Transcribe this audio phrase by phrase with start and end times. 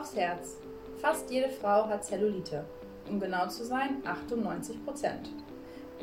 [0.00, 0.56] aufs Herz.
[0.96, 2.64] Fast jede Frau hat Zellulite.
[3.10, 5.28] Um genau zu sein, 98 Prozent.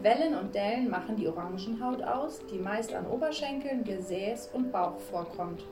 [0.02, 5.64] Wellen und Dellen machen die Orangenhaut aus, die meist an Oberschenkeln, Gesäß und Bauch vorkommt.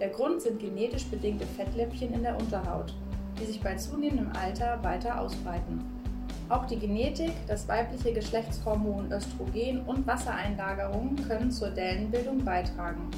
[0.00, 2.92] Der Grund sind genetisch bedingte Fettläppchen in der Unterhaut,
[3.40, 5.84] die sich bei zunehmendem Alter weiter ausbreiten.
[6.48, 13.08] Auch die Genetik, das weibliche Geschlechtshormon Östrogen und Wassereinlagerungen können zur Dellenbildung beitragen.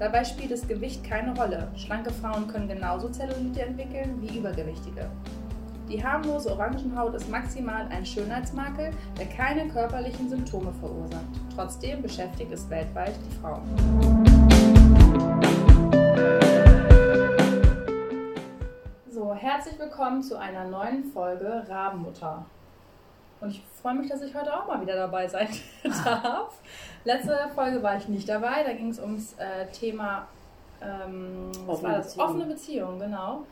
[0.00, 1.68] Dabei spielt das Gewicht keine Rolle.
[1.76, 5.10] Schlanke Frauen können genauso Zellulite entwickeln wie übergewichtige.
[5.90, 11.26] Die harmlose Orangenhaut ist maximal ein Schönheitsmakel, der keine körperlichen Symptome verursacht.
[11.54, 13.60] Trotzdem beschäftigt es weltweit die Frauen.
[19.10, 22.46] So, herzlich willkommen zu einer neuen Folge Rabenmutter.
[23.40, 25.48] Und ich freue mich, dass ich heute auch mal wieder dabei sein
[26.04, 26.60] darf.
[27.04, 30.28] Letzte Folge war ich nicht dabei, da ging es ums äh, Thema
[30.82, 32.06] ähm, was war das?
[32.08, 32.28] Beziehung.
[32.28, 33.46] offene Beziehung, genau.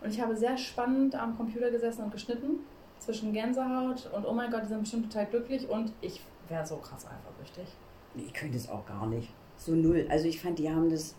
[0.00, 2.60] Und ich habe sehr spannend am Computer gesessen und geschnitten
[2.98, 6.76] zwischen Gänsehaut und oh mein Gott, die sind bestimmt total glücklich und ich wäre so
[6.76, 7.66] krass eifersüchtig.
[8.14, 9.30] Ich könnte es auch gar nicht.
[9.58, 10.06] So null.
[10.10, 11.14] Also ich fand, die haben das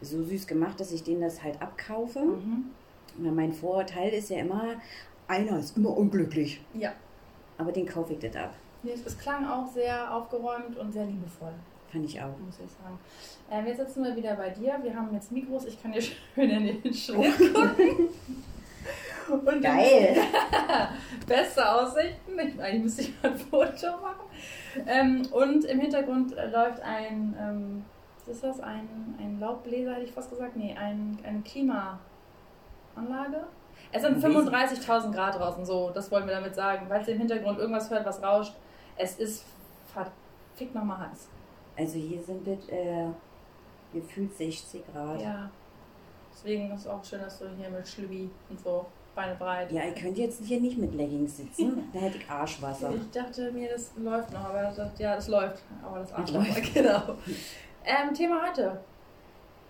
[0.00, 2.20] so süß gemacht, dass ich denen das halt abkaufe.
[2.20, 2.70] Mhm.
[3.16, 4.74] Mein Vorurteil ist ja immer,
[5.28, 6.60] einer ist immer unglücklich.
[6.74, 6.92] Ja.
[7.58, 8.54] Aber den kaufe ich das ab.
[8.82, 11.52] Nee, es klang auch sehr aufgeräumt und sehr liebevoll.
[11.90, 12.36] Fand ich auch.
[12.38, 12.98] Muss ich sagen.
[13.50, 14.78] Ähm, jetzt sitzen wir wieder bei dir.
[14.82, 15.64] Wir haben jetzt Mikros.
[15.66, 18.08] Ich kann dir schön in den Schritt gucken.
[19.30, 20.16] Und Geil!
[21.26, 22.38] Beste Aussichten.
[22.38, 24.24] Ich, eigentlich müsste ich mal ein Foto machen.
[24.86, 27.84] Ähm, und im Hintergrund läuft ein, ähm,
[28.26, 28.60] was ist das?
[28.60, 30.56] Ein, ein Laubbläser, hätte ich fast gesagt.
[30.56, 33.46] Nee, ein, eine Klimaanlage.
[33.94, 36.86] Es sind 35.000 Grad draußen, so, das wollen wir damit sagen.
[36.88, 38.52] Falls ihr im Hintergrund irgendwas hört, was rauscht,
[38.96, 39.44] es ist
[39.92, 41.28] verfickt nochmal heiß.
[41.78, 43.06] Also hier sind es äh,
[43.92, 45.22] gefühlt 60 Grad.
[45.22, 45.48] Ja.
[46.32, 48.84] Deswegen ist es auch schön, dass du hier mit Schlübi und so
[49.14, 49.70] Beine breit.
[49.70, 52.92] Ja, ich könnte jetzt hier nicht mit Leggings sitzen, da hätte ich Arschwasser.
[52.96, 55.62] Ich dachte mir, das läuft noch, aber dachte, ja, das läuft.
[55.84, 57.14] Aber das Arschwasser, genau.
[57.84, 58.80] Ähm, Thema heute.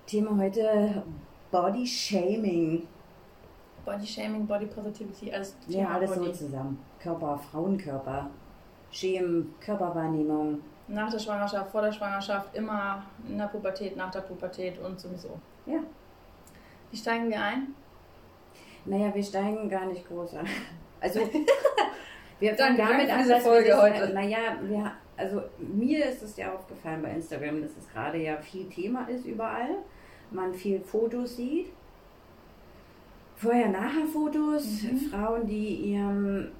[0.06, 1.02] Thema heute
[1.50, 2.88] Body Shaming.
[3.84, 6.26] Body Shaming, Body Positivity, alles Ja, alles Body.
[6.26, 6.78] so zusammen.
[7.00, 8.30] Körper, Frauenkörper,
[8.90, 14.78] Schämen, Körperwahrnehmung, nach der Schwangerschaft, vor der Schwangerschaft, immer in der Pubertät, nach der Pubertät
[14.78, 15.38] und sowieso.
[15.66, 15.80] Ja.
[16.90, 17.74] Wie steigen wir ein?
[18.84, 20.46] Naja, wir steigen gar nicht groß an.
[21.00, 21.20] Also,
[22.40, 24.14] wir fangen damit an, diese Folge das, heute.
[24.14, 28.70] Naja, wir, also mir ist es ja aufgefallen bei Instagram, dass es gerade ja viel
[28.70, 29.68] Thema ist überall.
[30.30, 31.66] Man viel Fotos sieht.
[33.44, 34.96] Vorher-Nachher-Fotos, mhm.
[35.10, 36.50] Frauen, die ihren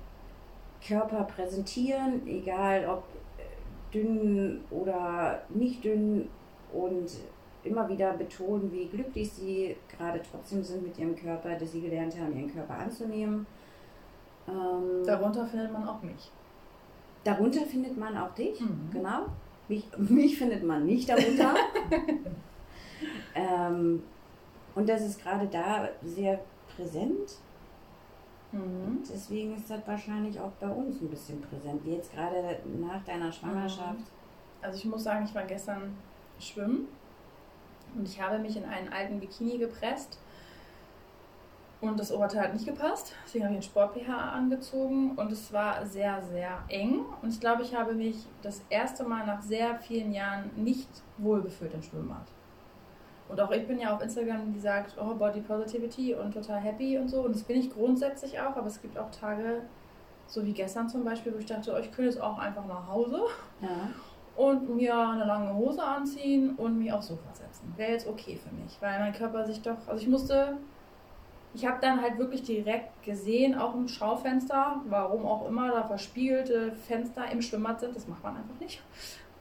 [0.87, 3.05] Körper präsentieren, egal ob
[3.93, 6.28] dünn oder nicht dünn
[6.73, 7.11] und
[7.62, 12.15] immer wieder betonen, wie glücklich sie gerade trotzdem sind mit ihrem Körper, dass sie gelernt
[12.21, 13.47] haben, ihren Körper anzunehmen.
[14.47, 16.31] Ähm, darunter findet man auch mich.
[17.23, 18.91] Darunter findet man auch dich, mhm.
[18.93, 19.27] genau.
[19.69, 21.55] Mich, mich findet man nicht darunter.
[23.34, 24.03] ähm,
[24.75, 26.41] und das ist gerade da sehr
[26.77, 27.39] präsent.
[28.53, 29.03] Mhm.
[29.12, 31.85] Deswegen ist das wahrscheinlich auch bei uns ein bisschen präsent.
[31.85, 33.99] Jetzt gerade nach deiner Schwangerschaft.
[33.99, 34.62] Mhm.
[34.62, 35.97] Also ich muss sagen, ich war gestern
[36.39, 36.89] schwimmen
[37.95, 40.19] und ich habe mich in einen alten Bikini gepresst.
[41.81, 43.12] Und das Oberteil hat nicht gepasst.
[43.27, 47.05] Deswegen habe ich einen Sport-PH angezogen und es war sehr, sehr eng.
[47.21, 51.75] Und ich glaube, ich habe mich das erste Mal nach sehr vielen Jahren nicht wohlgefühlt
[51.75, 52.27] im Schwimmbad.
[53.29, 56.99] Und auch ich bin ja auf Instagram, die sagt, oh, Body Positivity und total happy
[56.99, 57.23] und so.
[57.23, 59.62] Und das bin ich grundsätzlich auch, aber es gibt auch Tage,
[60.27, 62.87] so wie gestern zum Beispiel, wo ich dachte, oh, ich könnte jetzt auch einfach nach
[62.87, 63.23] Hause
[63.61, 63.91] ja.
[64.37, 67.73] und mir eine lange Hose anziehen und mich aufs Sofa setzen.
[67.77, 70.59] Wäre jetzt okay für mich, weil mein Körper sich doch, also ich musste,
[71.55, 76.73] ich habe dann halt wirklich direkt gesehen, auch im Schaufenster, warum auch immer da verspiegelte
[76.73, 78.83] Fenster im Schwimmbad sind, das macht man einfach nicht.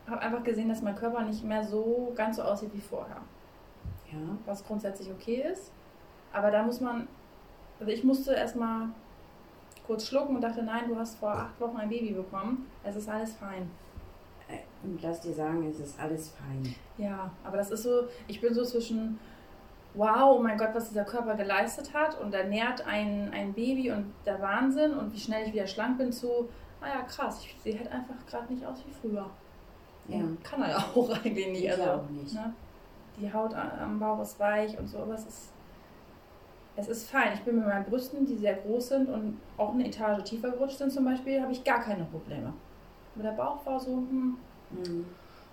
[0.07, 3.21] Habe einfach gesehen, dass mein Körper nicht mehr so ganz so aussieht wie vorher.
[4.13, 4.37] Ja.
[4.45, 5.71] Was grundsätzlich okay ist.
[6.31, 7.07] Aber da muss man,
[7.79, 8.89] also ich musste erstmal
[9.85, 12.67] kurz schlucken und dachte, nein, du hast vor acht Wochen ein Baby bekommen.
[12.83, 13.69] Es ist alles fein.
[14.47, 16.75] Äh, und lass dir sagen, es ist alles fein.
[16.97, 19.19] Ja, aber das ist so, ich bin so zwischen,
[19.93, 24.13] wow, oh mein Gott, was dieser Körper geleistet hat und ernährt ein, ein Baby und
[24.25, 26.49] der Wahnsinn und wie schnell ich wieder schlank bin zu,
[26.81, 29.29] naja, ah krass, ich sehe halt einfach gerade nicht aus wie früher.
[30.07, 30.19] Ja.
[30.43, 31.63] Kann er ja auch eigentlich nicht.
[31.63, 32.33] Ich also, auch nicht.
[32.33, 32.53] Ne?
[33.19, 35.53] Die Haut am Bauch ist weich und so, aber es ist,
[36.75, 37.33] es ist fein.
[37.33, 40.77] Ich bin mit meinen Brüsten, die sehr groß sind und auch eine Etage tiefer gerutscht
[40.77, 42.53] sind zum Beispiel, habe ich gar keine Probleme.
[43.15, 44.37] Aber der Bauch war so, hm,
[44.71, 45.05] mhm.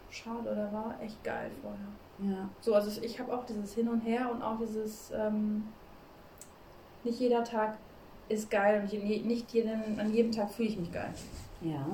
[0.09, 2.33] schade oder war echt geil vorher.
[2.33, 2.49] Ja.
[2.61, 5.65] So, also ich habe auch dieses Hin und Her und auch dieses, ähm,
[7.05, 7.77] nicht jeder Tag
[8.29, 8.93] ist geil und
[9.27, 11.13] nicht jeden, an jedem Tag fühle ich mich geil.
[11.61, 11.87] Ja.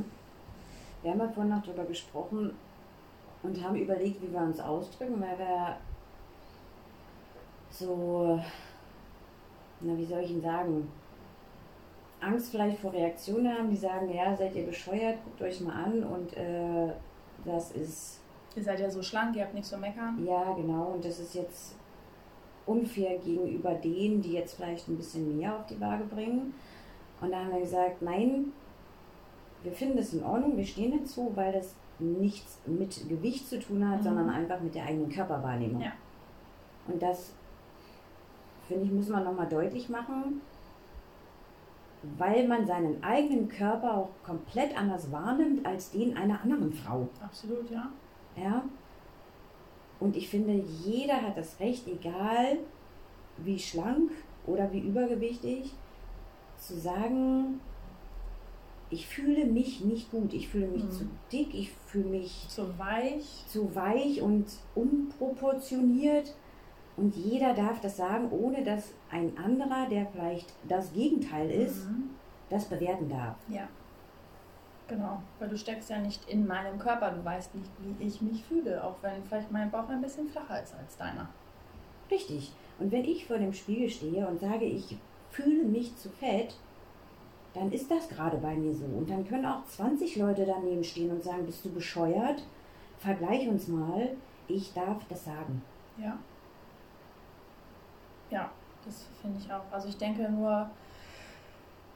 [1.02, 2.52] Wir haben ja vorhin noch darüber gesprochen
[3.46, 5.76] und haben überlegt, wie wir uns ausdrücken, weil wir
[7.70, 8.40] so,
[9.80, 10.90] na, wie soll ich ihn sagen,
[12.20, 16.02] Angst vielleicht vor Reaktionen haben, die sagen, ja, seid ihr bescheuert, guckt euch mal an
[16.02, 16.92] und äh,
[17.44, 18.20] das ist.
[18.56, 20.24] Ihr seid ja so schlank, ihr habt nichts zu meckern.
[20.24, 21.76] Ja, genau, und das ist jetzt
[22.64, 26.54] unfair gegenüber denen, die jetzt vielleicht ein bisschen mehr auf die Waage bringen.
[27.20, 28.52] Und da haben wir gesagt, nein,
[29.62, 33.88] wir finden das in Ordnung, wir stehen dazu, weil das nichts mit Gewicht zu tun
[33.88, 34.04] hat, mhm.
[34.04, 35.80] sondern einfach mit der eigenen Körperwahrnehmung.
[35.80, 35.92] Ja.
[36.88, 37.32] Und das,
[38.68, 40.40] finde ich, muss man nochmal deutlich machen,
[42.18, 47.08] weil man seinen eigenen Körper auch komplett anders wahrnimmt als den einer anderen Frau.
[47.22, 47.88] Absolut, ja.
[48.36, 48.62] Ja.
[49.98, 52.58] Und ich finde, jeder hat das Recht, egal
[53.38, 54.10] wie schlank
[54.46, 55.72] oder wie übergewichtig,
[56.58, 57.60] zu sagen,
[58.90, 60.90] ich fühle mich nicht gut, ich fühle mich mhm.
[60.90, 66.34] zu dick, ich fühle mich zu weich, zu weich und unproportioniert.
[66.96, 72.10] Und jeder darf das sagen, ohne dass ein anderer, der vielleicht das Gegenteil ist, mhm.
[72.48, 73.36] das bewerten darf.
[73.48, 73.68] Ja.
[74.88, 78.44] Genau, weil du steckst ja nicht in meinem Körper, du weißt nicht, wie ich mich
[78.44, 81.28] fühle, auch wenn vielleicht mein Bauch ein bisschen flacher ist als deiner.
[82.08, 82.52] Richtig.
[82.78, 84.96] Und wenn ich vor dem Spiegel stehe und sage, ich
[85.30, 86.56] fühle mich zu fett,
[87.56, 88.84] dann ist das gerade bei mir so.
[88.84, 92.42] Und dann können auch 20 Leute daneben stehen und sagen, bist du bescheuert?
[92.98, 94.10] Vergleich uns mal.
[94.46, 95.62] Ich darf das sagen.
[95.96, 96.18] Ja.
[98.30, 98.50] Ja,
[98.84, 99.62] das finde ich auch.
[99.70, 100.68] Also ich denke nur,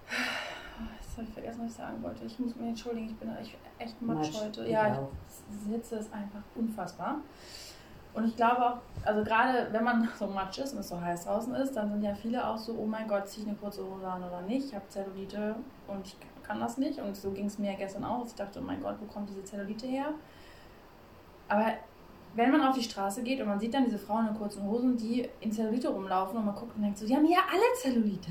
[1.00, 2.24] jetzt habe ich vergessen, was ich sagen wollte.
[2.24, 3.30] Ich muss mich entschuldigen, ich bin
[3.78, 4.66] echt matsch, matsch heute.
[4.66, 7.20] Ja, ich sitze ist einfach unfassbar.
[8.12, 11.24] Und ich glaube auch, also gerade wenn man so matsch ist und es so heiß
[11.24, 13.82] draußen ist, dann sind ja viele auch so, oh mein Gott, ziehe ich eine kurze
[13.84, 14.66] Hose an oder nicht?
[14.66, 15.54] Ich habe Zellulite
[15.86, 16.98] und ich kann das nicht.
[16.98, 18.26] Und so ging es mir gestern auch.
[18.26, 20.06] Ich dachte, oh mein Gott, wo kommt diese Zellulite her?
[21.48, 21.66] Aber
[22.34, 24.96] wenn man auf die Straße geht und man sieht dann diese Frauen in kurzen Hosen,
[24.96, 28.30] die in Zellulite rumlaufen und man guckt und denkt so, die haben ja alle Zellulite.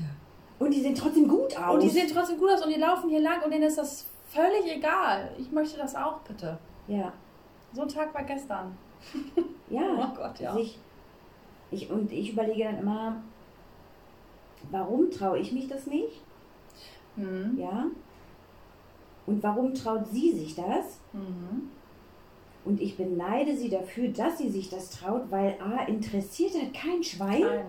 [0.58, 1.74] Und die sehen trotzdem gut aus.
[1.74, 4.06] Und die sehen trotzdem gut aus und die laufen hier lang und denen ist das
[4.28, 5.30] völlig egal.
[5.38, 6.58] Ich möchte das auch, bitte.
[6.86, 7.12] Ja.
[7.72, 8.76] So ein Tag war gestern.
[9.70, 9.82] Ja.
[10.12, 10.50] Oh Gott, ja.
[10.50, 10.78] Also ich,
[11.70, 13.22] ich, und ich überlege dann immer,
[14.70, 16.20] warum traue ich mich das nicht?
[17.16, 17.56] Mhm.
[17.56, 17.86] Ja.
[19.26, 20.98] Und warum traut sie sich das?
[21.12, 21.70] Mhm.
[22.64, 27.02] Und ich beneide sie dafür, dass sie sich das traut, weil A, interessiert hat kein
[27.02, 27.40] Schwein.
[27.40, 27.64] Nein.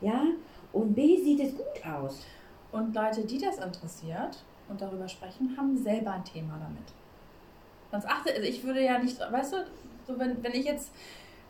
[0.00, 0.24] Ja.
[0.72, 2.24] Und B, sieht es gut aus.
[2.70, 6.92] Und Leute, die das interessiert und darüber sprechen, haben selber ein Thema damit.
[7.90, 9.56] Sonst achte, also ich würde ja nicht, weißt du,
[10.12, 10.92] so wenn, wenn ich jetzt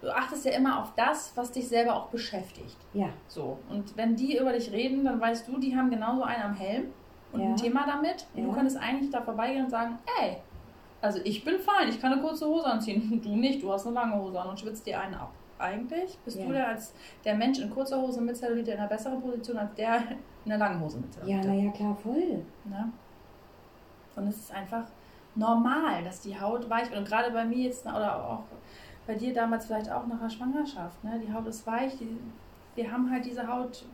[0.00, 2.76] du achtest ja immer auf das, was dich selber auch beschäftigt.
[2.92, 3.08] Ja.
[3.28, 3.58] So.
[3.68, 6.86] Und wenn die über dich reden, dann weißt du, die haben genauso einen am Helm
[7.32, 7.46] und ja.
[7.48, 8.26] ein Thema damit.
[8.34, 8.48] Und ja.
[8.48, 10.38] du könntest eigentlich da vorbeigehen und sagen, ey,
[11.02, 13.20] also ich bin fein, ich kann eine kurze Hose anziehen.
[13.24, 15.32] Du nicht, du hast eine lange Hose an und schwitzt dir einen ab.
[15.58, 16.46] Eigentlich bist ja.
[16.46, 19.74] du da als der Mensch in kurzer Hose mit Zellulite in einer besseren Position als
[19.74, 19.96] der
[20.44, 21.46] in einer langen Hose mit Zellulite.
[21.46, 22.42] Ja, naja, klar, voll.
[22.64, 22.92] Ne?
[24.16, 24.84] Und es ist einfach
[25.34, 26.98] normal, dass die Haut weich wird.
[26.98, 28.44] Und gerade bei mir jetzt, oder auch
[29.06, 31.02] bei dir damals vielleicht auch nach der Schwangerschaft.
[31.02, 31.20] Ne?
[31.24, 32.16] Die Haut ist weich, die,
[32.74, 33.84] wir haben halt diese Haut,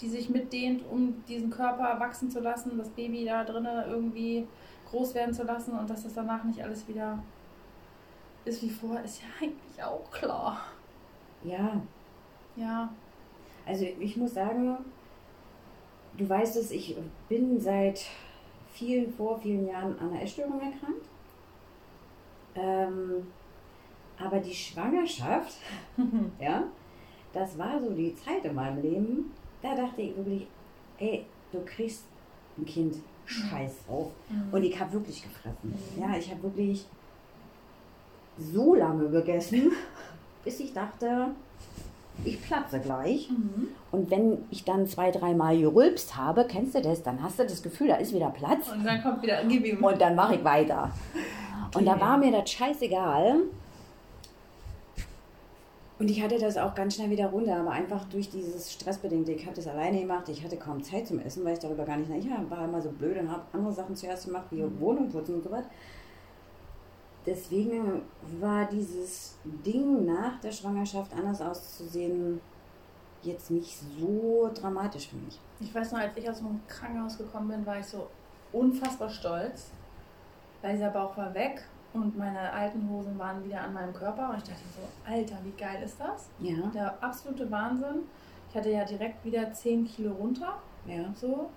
[0.00, 4.46] die sich mitdehnt, um diesen Körper wachsen zu lassen, das Baby da drinnen irgendwie
[4.90, 7.18] groß werden zu lassen und dass das danach nicht alles wieder
[8.44, 10.60] ist wie vorher, ist ja eigentlich auch klar.
[11.42, 11.80] Ja.
[12.56, 12.88] Ja.
[13.66, 14.78] Also ich muss sagen,
[16.16, 16.96] du weißt es, ich
[17.28, 18.06] bin seit
[18.76, 21.06] vielen, vor vielen Jahren an einer Essstörung erkrankt.
[22.54, 23.26] Ähm,
[24.18, 25.56] aber die Schwangerschaft,
[26.40, 26.64] ja,
[27.32, 30.46] das war so die Zeit in meinem Leben, da dachte ich wirklich,
[30.98, 32.04] ey, du kriegst
[32.56, 34.12] ein Kind, scheiß drauf.
[34.28, 34.52] Mhm.
[34.52, 35.74] Und ich habe wirklich gefressen.
[35.96, 36.02] Mhm.
[36.02, 36.86] Ja, ich habe wirklich
[38.38, 39.72] so lange gegessen,
[40.44, 41.34] bis ich dachte,
[42.24, 43.30] ich platze gleich.
[43.30, 43.68] Mhm.
[43.92, 47.62] Und wenn ich dann zwei, dreimal gerülpst habe, kennst du das, dann hast du das
[47.62, 48.70] Gefühl, da ist wieder Platz.
[48.72, 49.82] Und dann kommt wieder, gib ihm.
[49.82, 50.90] Und dann mache ich weiter.
[51.68, 51.78] Okay.
[51.78, 53.40] Und da war mir das scheißegal.
[55.98, 59.32] Und ich hatte das auch ganz schnell wieder runter, aber einfach durch dieses Stressbedingte.
[59.32, 61.96] Ich habe das alleine gemacht, ich hatte kaum Zeit zum Essen, weil ich darüber gar
[61.96, 62.18] nicht nach.
[62.18, 64.78] Ich war immer so blöd und habe andere Sachen zuerst gemacht, wie mhm.
[64.78, 65.70] Wohnung putzen und so weiter.
[67.26, 68.02] Deswegen
[68.40, 72.40] war dieses Ding nach der Schwangerschaft anders auszusehen
[73.22, 75.38] jetzt nicht so dramatisch für mich.
[75.60, 78.08] Ich weiß noch, als ich aus dem Krankenhaus gekommen bin, war ich so
[78.52, 79.72] unfassbar stolz,
[80.62, 84.38] weil dieser Bauch war weg und meine alten Hosen waren wieder an meinem Körper und
[84.38, 86.28] ich dachte so, Alter, wie geil ist das?
[86.38, 86.68] Ja.
[86.72, 88.02] Der absolute Wahnsinn.
[88.48, 90.60] Ich hatte ja direkt wieder 10 Kilo runter.
[90.86, 91.12] Ja.
[91.14, 91.50] So.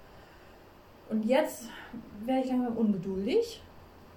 [1.10, 1.66] Und jetzt
[2.26, 3.62] werde ich langsam ungeduldig.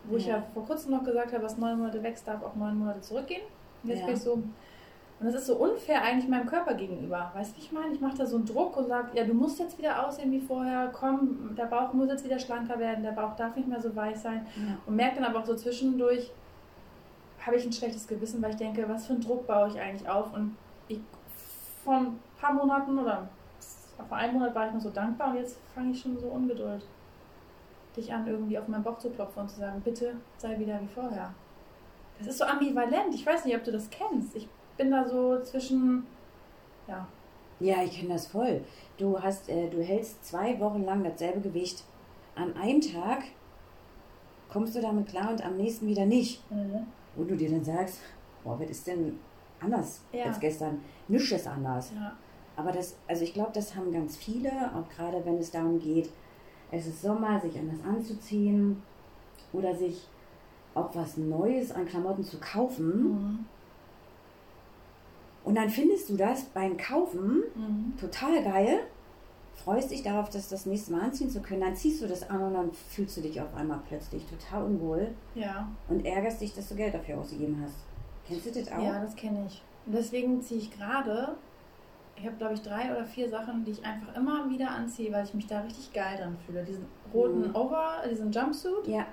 [0.04, 0.37] Wo ich Ja.
[0.37, 3.42] ja vor kurzem noch gesagt habe, was neun Monate wächst, darf auch neun Monate zurückgehen.
[3.82, 4.06] Und jetzt Ja.
[4.06, 4.32] bin ich so.
[4.35, 7.30] Und das ist so unfair eigentlich meinem Körper gegenüber.
[7.35, 7.92] Weißt du, wie ich meine?
[7.94, 10.40] Ich mache da so einen Druck und sage, ja, du musst jetzt wieder aussehen wie
[10.40, 10.90] vorher.
[10.92, 13.04] Komm, der Bauch muss jetzt wieder schlanker werden.
[13.04, 14.44] Der Bauch darf nicht mehr so weich sein.
[14.56, 14.76] ja.
[14.85, 16.32] Und merke dann aber auch so zwischendurch,
[17.47, 20.09] habe ich ein schlechtes Gewissen, weil ich denke, was für einen Druck baue ich eigentlich
[20.09, 20.32] auf?
[20.35, 20.56] Und
[20.88, 20.99] ich,
[21.85, 23.28] vor ein paar Monaten oder
[24.09, 26.82] vor einem Monat war ich noch so dankbar und jetzt fange ich schon so Ungeduld,
[27.97, 30.89] dich an, irgendwie auf meinen Bauch zu klopfen und zu sagen, bitte sei wieder wie
[30.89, 31.33] vorher.
[32.19, 33.15] Das ist so ambivalent.
[33.15, 34.35] Ich weiß nicht, ob du das kennst.
[34.37, 36.07] Ich bin da so zwischen,
[36.87, 37.07] ja,
[37.61, 38.63] Ja, ich kenne das voll.
[38.99, 41.85] Du hast, äh, du hältst zwei Wochen lang dasselbe Gewicht.
[42.35, 43.25] An einem Tag
[44.51, 46.43] kommst du damit klar und am nächsten wieder nicht.
[47.17, 48.01] Wo du dir dann sagst,
[48.45, 49.19] boah, was ist denn
[49.61, 50.25] anders Ja.
[50.25, 50.81] als gestern?
[51.09, 51.93] Nichts ist anders.
[51.95, 52.13] ja,
[52.57, 56.11] Aber das, also ich glaube, das haben ganz viele, auch gerade wenn es darum geht,
[56.73, 58.83] es ist Sommer, sich anders anzuziehen
[59.52, 60.09] oder sich
[60.75, 63.02] auch was Neues an Klamotten zu kaufen.
[63.02, 63.38] mhm.
[65.45, 67.95] Und dann findest du das beim Kaufen Mhm.
[67.99, 68.81] total geil,
[69.64, 72.43] freust dich darauf, das das nächste Mal anziehen zu können, dann ziehst du das an
[72.43, 75.69] und dann fühlst du dich auf einmal plötzlich total unwohl ja.
[75.88, 77.75] und ärgerst dich, dass du Geld dafür ausgegeben hast.
[78.26, 78.83] Kennst du das auch?
[78.83, 79.62] Ja, das kenne ich.
[79.85, 81.35] Und deswegen ziehe ich gerade,
[82.23, 85.25] ich habe glaube ich drei oder vier Sachen, die ich einfach immer wieder anziehe, weil
[85.25, 86.62] ich mich da richtig geil dran fühle.
[86.64, 87.57] Diesen roten Mhm.
[87.57, 89.05] Over, diesen Jumpsuit Ja,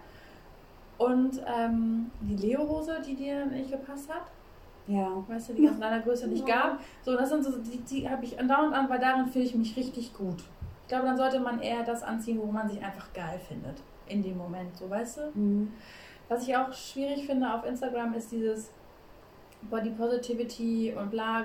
[0.97, 4.23] und ähm, die Leo-Hose, die dir nicht gepasst hat.
[4.87, 5.07] ja.
[5.27, 6.79] Weißt du, die es in deiner Größe nicht gab.
[7.01, 9.75] So, das sind so, die, die habe ich andauernd an, weil darin fühle ich mich
[9.77, 10.43] richtig gut.
[10.83, 13.81] Ich glaube, dann sollte man eher das anziehen, wo man sich einfach geil findet.
[14.07, 15.39] In dem Moment, so weißt du?
[15.39, 15.71] Mhm.
[16.27, 18.71] Was ich auch schwierig finde auf Instagram ist dieses
[19.69, 21.43] Body Positivity und bla,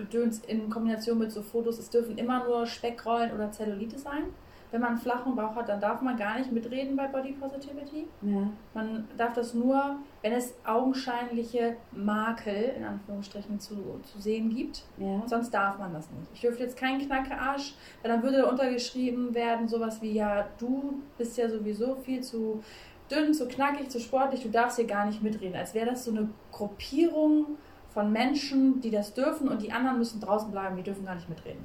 [0.00, 1.78] Gedöns in Kombination mit so Fotos.
[1.78, 4.24] Es dürfen immer nur Speckrollen oder Zellulite sein.
[4.70, 8.06] Wenn man einen flachen Bauch hat, dann darf man gar nicht mitreden bei Body Positivity.
[8.22, 8.50] Ja.
[8.72, 14.84] Man darf das nur, wenn es augenscheinliche Makel in Anführungsstrichen zu, zu sehen gibt.
[14.96, 15.22] Ja.
[15.26, 16.30] Sonst darf man das nicht.
[16.34, 21.36] Ich dürfte jetzt keinen Knackearsch, weil dann würde untergeschrieben werden, sowas wie, ja, du bist
[21.36, 22.62] ja sowieso viel zu
[23.10, 25.56] dünn, zu knackig, zu sportlich, du darfst hier gar nicht mitreden.
[25.56, 27.58] Als wäre das so eine Gruppierung
[27.92, 31.28] von Menschen, die das dürfen und die anderen müssen draußen bleiben, die dürfen gar nicht
[31.28, 31.64] mitreden.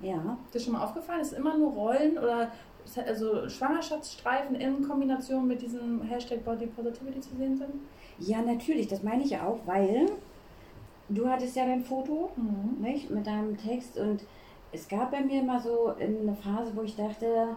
[0.00, 0.38] Ja.
[0.46, 2.52] Ist dir schon mal aufgefallen, dass immer nur Rollen oder
[3.06, 7.70] also Schwangerschaftsstreifen in Kombination mit diesem Hashtag Body Positivity zu sehen sind?
[8.18, 10.06] Ja, natürlich, das meine ich ja auch, weil
[11.08, 12.80] du hattest ja dein Foto Mhm.
[12.80, 14.22] nicht, mit deinem Text und
[14.72, 17.56] es gab bei mir mal so eine Phase, wo ich dachte,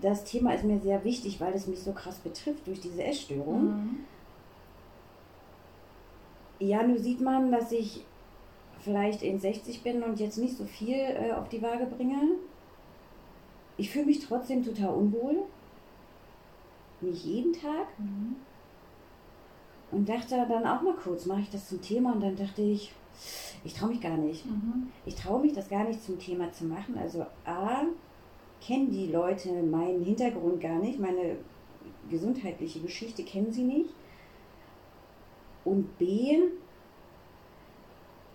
[0.00, 3.64] das Thema ist mir sehr wichtig, weil es mich so krass betrifft durch diese Essstörung.
[3.64, 4.04] Mhm.
[6.58, 8.04] Ja, nun sieht man, dass ich
[8.80, 12.16] vielleicht in 60 bin und jetzt nicht so viel äh, auf die Waage bringe.
[13.76, 15.44] Ich fühle mich trotzdem total unwohl.
[17.00, 17.86] Nicht jeden Tag.
[17.98, 18.36] Mhm.
[19.90, 22.12] Und dachte dann auch mal kurz, mache ich das zum Thema?
[22.12, 22.92] Und dann dachte ich,
[23.64, 24.46] ich traue mich gar nicht.
[24.46, 24.88] Mhm.
[25.04, 26.96] Ich traue mich, das gar nicht zum Thema zu machen.
[26.98, 27.82] Also A,
[28.64, 31.36] kennen die Leute meinen Hintergrund gar nicht, meine
[32.08, 33.90] gesundheitliche Geschichte kennen sie nicht.
[35.64, 36.38] Und B,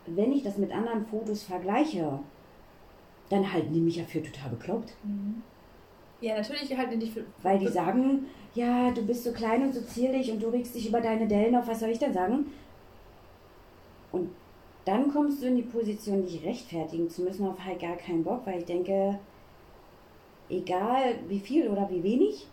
[0.05, 2.19] wenn ich das mit anderen Fotos vergleiche,
[3.29, 4.95] dann halten die mich ja für total bekloppt.
[5.03, 5.41] Mhm.
[6.21, 7.25] Ja, natürlich halten die dich für.
[7.43, 10.87] Weil die sagen, ja, du bist so klein und so zierlich und du regst dich
[10.87, 12.47] über deine Dellen auf, was soll ich denn sagen?
[14.11, 14.29] Und
[14.85, 18.41] dann kommst du in die Position, dich rechtfertigen zu müssen, auf halt gar keinen Bock,
[18.45, 19.19] weil ich denke,
[20.49, 22.47] egal wie viel oder wie wenig,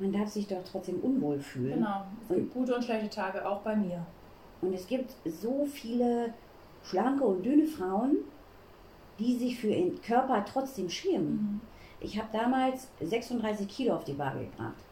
[0.00, 1.74] man darf sich doch trotzdem unwohl fühlen.
[1.74, 2.04] Genau.
[2.22, 4.04] Es gibt gute und schlechte Tage, auch bei mir.
[4.62, 6.34] Und es gibt so viele
[6.82, 8.18] schlanke und dünne Frauen,
[9.18, 11.32] die sich für ihren Körper trotzdem schämen.
[11.32, 11.60] Mhm.
[12.00, 14.84] Ich habe damals 36 Kilo auf die Waage gebracht.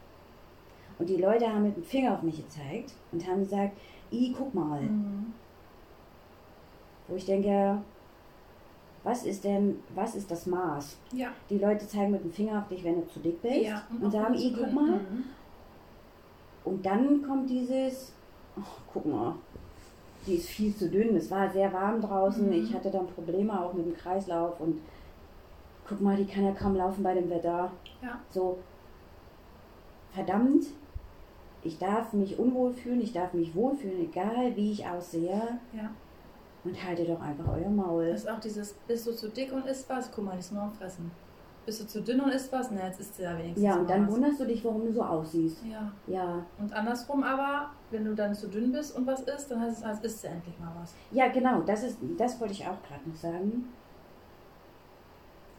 [0.99, 3.75] Und die Leute haben mit dem Finger auf mich gezeigt und haben gesagt,
[4.11, 4.81] i, guck mal.
[4.81, 5.33] Mhm.
[7.07, 7.81] Wo ich denke,
[9.09, 10.97] was ist denn, was ist das Maß?
[11.13, 11.29] Ja.
[11.49, 13.81] Die Leute zeigen mit dem Finger auf dich, wenn du zu dick bist ja.
[13.89, 14.91] und auch sagen, gut i, zu guck mal.
[14.91, 15.23] Mhm.
[16.63, 18.13] Und dann kommt dieses,
[18.55, 18.61] oh,
[18.93, 19.35] guck mal,
[20.27, 21.15] die ist viel zu dünn.
[21.15, 22.45] Es war sehr warm draußen.
[22.45, 22.53] Mhm.
[22.53, 24.79] Ich hatte dann Probleme auch mit dem Kreislauf und
[25.87, 27.71] guck mal, die kann ja kaum laufen bei dem Wetter.
[28.03, 28.19] Ja.
[28.29, 28.59] So,
[30.11, 30.65] verdammt,
[31.63, 35.59] ich darf mich unwohl fühlen, ich darf mich wohlfühlen, egal wie ich aussehe.
[35.73, 35.89] Ja.
[36.65, 38.09] Und haltet doch einfach euer Maul.
[38.11, 40.11] Das ist auch dieses, bist du zu dick und isst was?
[40.11, 41.09] Guck mal, die ist nur am Fressen.
[41.65, 42.69] bist du zu dünn und isst was?
[42.71, 44.13] Na, jetzt isst du ja wenigstens Ja, und dann was.
[44.15, 45.63] wunderst du dich, warum du so aussiehst.
[45.65, 45.91] Ja.
[46.07, 49.77] Ja, Und andersrum aber, wenn du dann zu dünn bist und was isst, dann heißt
[49.77, 50.93] es, als isst du endlich mal was.
[51.11, 53.65] ja, genau, das ist, das wollte ich auch gerade noch sagen.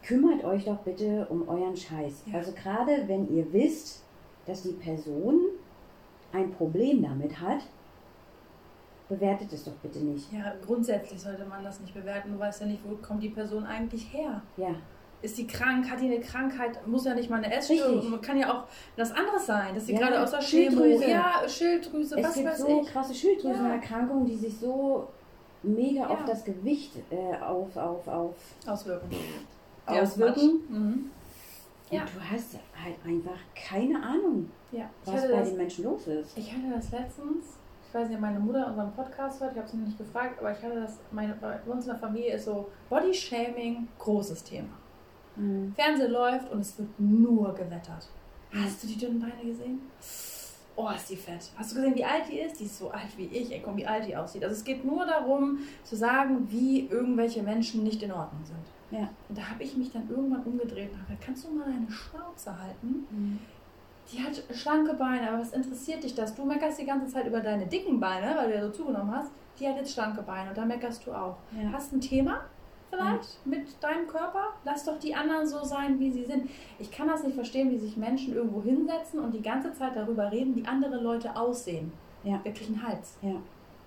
[0.03, 2.23] Kümmert euch doch bitte um euren Scheiß.
[2.25, 2.37] Ja.
[2.39, 4.03] Also gerade wenn ihr wisst,
[4.45, 5.39] dass die Person
[6.33, 7.59] ein Problem damit hat,
[9.11, 10.31] bewertet es doch bitte nicht.
[10.31, 12.31] Ja, grundsätzlich sollte man das nicht bewerten.
[12.33, 14.41] Du weißt ja nicht, wo kommt die Person eigentlich her.
[14.57, 14.73] Ja,
[15.21, 15.87] Ist die krank?
[15.91, 16.87] Hat die eine Krankheit?
[16.87, 18.19] Muss ja nicht mal eine Essstörung.
[18.21, 18.63] Kann ja auch
[18.97, 19.75] was anderes sein.
[19.75, 20.41] Dass sie Ja, gerade aus der.
[20.41, 21.09] Schilddrüse.
[21.09, 22.87] Ja, Schilddrüse, es was gibt weiß so ich.
[22.87, 25.07] krasse Schilddrüsenerkrankungen, die sich so
[25.61, 26.07] mega Ja.
[26.09, 29.09] auf das Gewicht äh, auf, auf, auf Auswirken.
[29.85, 30.61] auswirken.
[30.69, 31.11] Ja, mhm.
[31.91, 32.01] Und Ja.
[32.05, 32.53] du hast
[32.83, 34.89] halt einfach keine Ahnung, ja.
[35.05, 36.35] Was bei das, den Menschen los ist.
[36.37, 37.45] ich hatte das letztens.
[37.91, 39.51] Ich weiß nicht, ob meine Mutter unseren Podcast hört.
[39.51, 40.39] Ich habe sie noch nicht gefragt.
[40.39, 40.99] Aber ich hatte das.
[41.11, 44.69] Meine, bei uns in der Familie ist so Bodyshaming großes Thema.
[45.35, 45.73] Mhm.
[45.75, 48.07] Fernsehen läuft und es wird nur gewettert.
[48.53, 49.81] Hast du die dünnen Beine gesehen?
[50.77, 51.51] Oh, ist die fett.
[51.57, 52.61] Hast du gesehen, wie alt die ist?
[52.61, 53.51] Die ist so alt wie ich.
[53.51, 54.45] Ey, guck, wie alt die aussieht.
[54.45, 58.97] Also es geht nur darum, zu sagen, wie irgendwelche Menschen nicht in Ordnung sind.
[58.97, 59.09] Ja.
[59.27, 61.91] Und da habe ich mich dann irgendwann umgedreht und habe gesagt, kannst du mal deine
[61.91, 63.05] Schnauze halten?
[63.11, 63.39] Mhm.
[64.11, 66.35] Die hat schlanke Beine, aber was interessiert dich das?
[66.35, 69.31] Du meckerst die ganze Zeit über deine dicken Beine, weil du ja so zugenommen hast.
[69.59, 71.37] Die hat jetzt schlanke Beine und da meckerst du auch.
[71.51, 71.71] Ja.
[71.71, 72.41] Hast ein Thema
[72.89, 74.49] vielleicht mit deinem Körper?
[74.65, 76.49] Lass doch die anderen so sein, wie sie sind.
[76.79, 80.31] Ich kann das nicht verstehen, wie sich Menschen irgendwo hinsetzen und die ganze Zeit darüber
[80.31, 81.91] reden, wie andere Leute aussehen.
[82.23, 82.43] Ja.
[82.43, 83.17] Wirklich ein Hals.
[83.21, 83.35] Ja.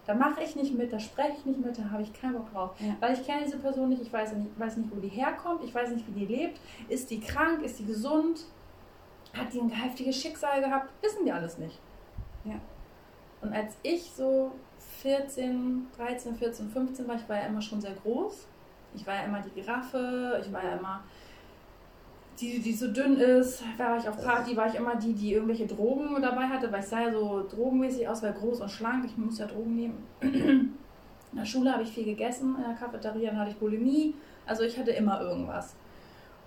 [0.06, 2.52] Da mache ich nicht mit, da spreche ich nicht mit, da habe ich keinen Bock
[2.52, 2.70] drauf.
[2.78, 2.94] Ja.
[3.00, 5.74] Weil ich kenne diese Person nicht, ich weiß nicht, weiß nicht, wo die herkommt, ich
[5.74, 6.60] weiß nicht, wie die lebt.
[6.88, 8.44] Ist die krank, ist die gesund?
[9.36, 10.90] Hat die ein heftiges Schicksal gehabt?
[11.02, 11.78] Wissen wir alles nicht.
[12.44, 12.54] Ja.
[13.40, 14.52] Und als ich so
[15.02, 18.46] 14, 13, 14, 15 war, ich war ja immer schon sehr groß.
[18.94, 21.02] Ich war ja immer die Giraffe, ich war ja immer
[22.40, 23.62] die, die so dünn ist.
[23.78, 26.86] War ich auf Party, war ich immer die, die irgendwelche Drogen dabei hatte, weil ich
[26.86, 29.04] sah ja so drogenmäßig aus, weil groß und schlank.
[29.04, 30.06] Ich muss ja Drogen nehmen.
[30.20, 34.14] In der Schule habe ich viel gegessen, in der Cafeteria dann hatte ich Bulimie.
[34.46, 35.74] Also ich hatte immer irgendwas.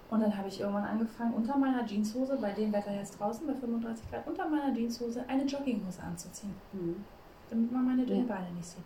[0.09, 3.53] Und dann habe ich irgendwann angefangen, unter meiner Jeanshose, bei dem Wetter jetzt draußen, bei
[3.53, 7.03] 35 Grad, unter meiner Jeanshose eine Jogginghose anzuziehen, Mhm.
[7.49, 8.25] damit man meine dünnen.
[8.27, 8.85] Beine nicht sieht.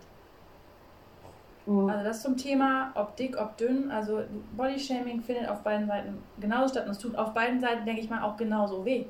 [1.66, 1.88] Mhm.
[1.88, 3.88] Also das zum Thema, ob dick, ob dünn.
[3.90, 4.22] Also
[4.56, 6.86] Bodyshaming findet auf beiden Seiten genauso statt.
[6.86, 9.06] Und es tut auf beiden Seiten, denke ich mal, auch genauso weh.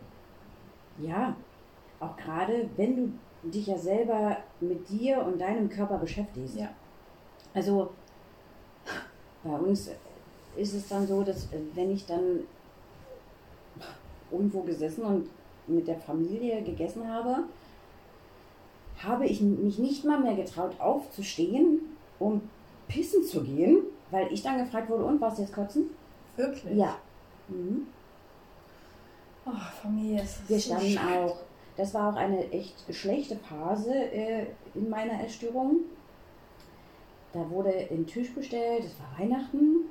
[0.99, 1.35] Ja,
[1.99, 6.57] auch gerade wenn du dich ja selber mit dir und deinem Körper beschäftigst.
[6.57, 6.69] Ja.
[7.55, 7.91] Also
[9.43, 9.91] bei uns
[10.57, 12.41] ist es dann so, dass äh, wenn ich dann
[14.31, 15.29] irgendwo gesessen und
[15.67, 17.45] mit der Familie gegessen habe,
[18.99, 21.81] habe ich mich nicht mal mehr getraut aufzustehen,
[22.19, 22.41] um
[22.89, 23.79] pissen zu gehen,
[24.11, 25.91] weil ich dann gefragt wurde, und was jetzt kotzen?
[26.37, 26.77] Wirklich?
[26.77, 26.97] Ja.
[27.49, 27.87] Mhm.
[29.45, 29.51] Oh,
[29.83, 31.25] Familie ist Wir so standen schade.
[31.25, 31.37] auch,
[31.77, 35.81] das war auch eine echt schlechte Phase äh, in meiner Essstörung.
[37.33, 39.87] Da wurde ein Tisch bestellt, es war Weihnachten.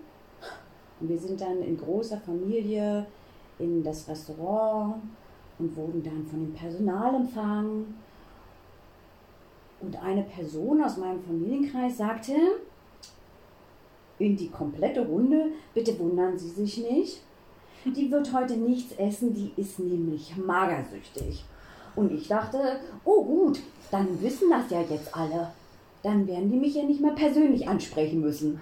[1.02, 3.08] Und wir sind dann in großer Familie
[3.58, 4.96] in das Restaurant
[5.58, 7.96] und wurden dann von dem Personal empfangen.
[9.82, 12.34] Und eine Person aus meinem Familienkreis sagte
[14.20, 17.24] in die komplette Runde, bitte wundern Sie sich nicht,
[17.86, 21.44] die wird heute nichts essen, die ist nämlich magersüchtig.
[21.96, 23.60] Und ich dachte, oh gut,
[23.90, 25.52] dann wissen das ja jetzt alle.
[26.04, 28.62] Dann werden die mich ja nicht mehr persönlich ansprechen müssen.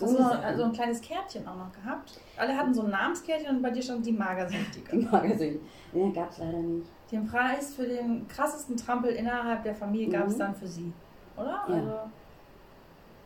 [0.00, 2.20] Hast du so, so ein kleines Kärtchen auch noch gehabt?
[2.36, 4.90] Alle hatten so ein Namenskärtchen und bei dir stand die Magersüchtige.
[4.98, 5.60] Die magersüchtig.
[5.92, 6.86] Ja, gab es leider nicht.
[7.10, 10.38] Den Preis für den krassesten Trampel innerhalb der Familie gab es Mhm.
[10.40, 10.92] dann für sie.
[11.36, 11.64] Oder?
[11.68, 11.74] Ja.
[11.74, 11.92] Also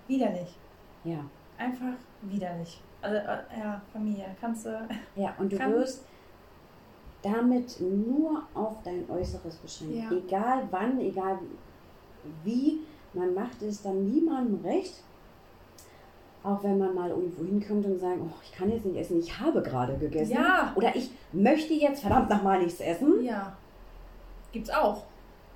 [0.06, 0.56] widerlich.
[1.04, 1.18] Ja.
[1.58, 2.80] Einfach widerlich.
[3.02, 4.88] Also äh, ja, Familie, kannst du.
[5.16, 6.04] Ja, und du wirst
[7.22, 9.96] damit nur auf dein Äußeres beschränkt.
[9.96, 10.10] Ja.
[10.16, 11.38] Egal wann, egal
[12.44, 12.80] wie,
[13.12, 15.02] man macht es dann niemandem recht.
[16.42, 19.38] Auch wenn man mal irgendwo hinkommt und sagt, oh, ich kann jetzt nicht essen, ich
[19.38, 20.32] habe gerade gegessen.
[20.32, 20.72] Ja.
[20.74, 23.22] Oder ich möchte jetzt verdammt nochmal nichts essen.
[23.22, 23.52] Ja.
[24.52, 25.04] Gibt's auch.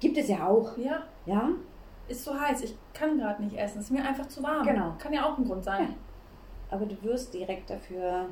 [0.00, 0.76] Gibt es ja auch.
[0.76, 1.02] Ja.
[1.24, 1.48] Ja?
[2.06, 3.80] Ist zu heiß, ich kann gerade nicht essen.
[3.80, 4.66] Ist mir einfach zu warm.
[4.66, 4.92] Genau.
[4.98, 5.84] Kann ja auch ein Grund sein.
[5.88, 5.94] Ja.
[6.76, 8.26] Aber du wirst direkt dafür.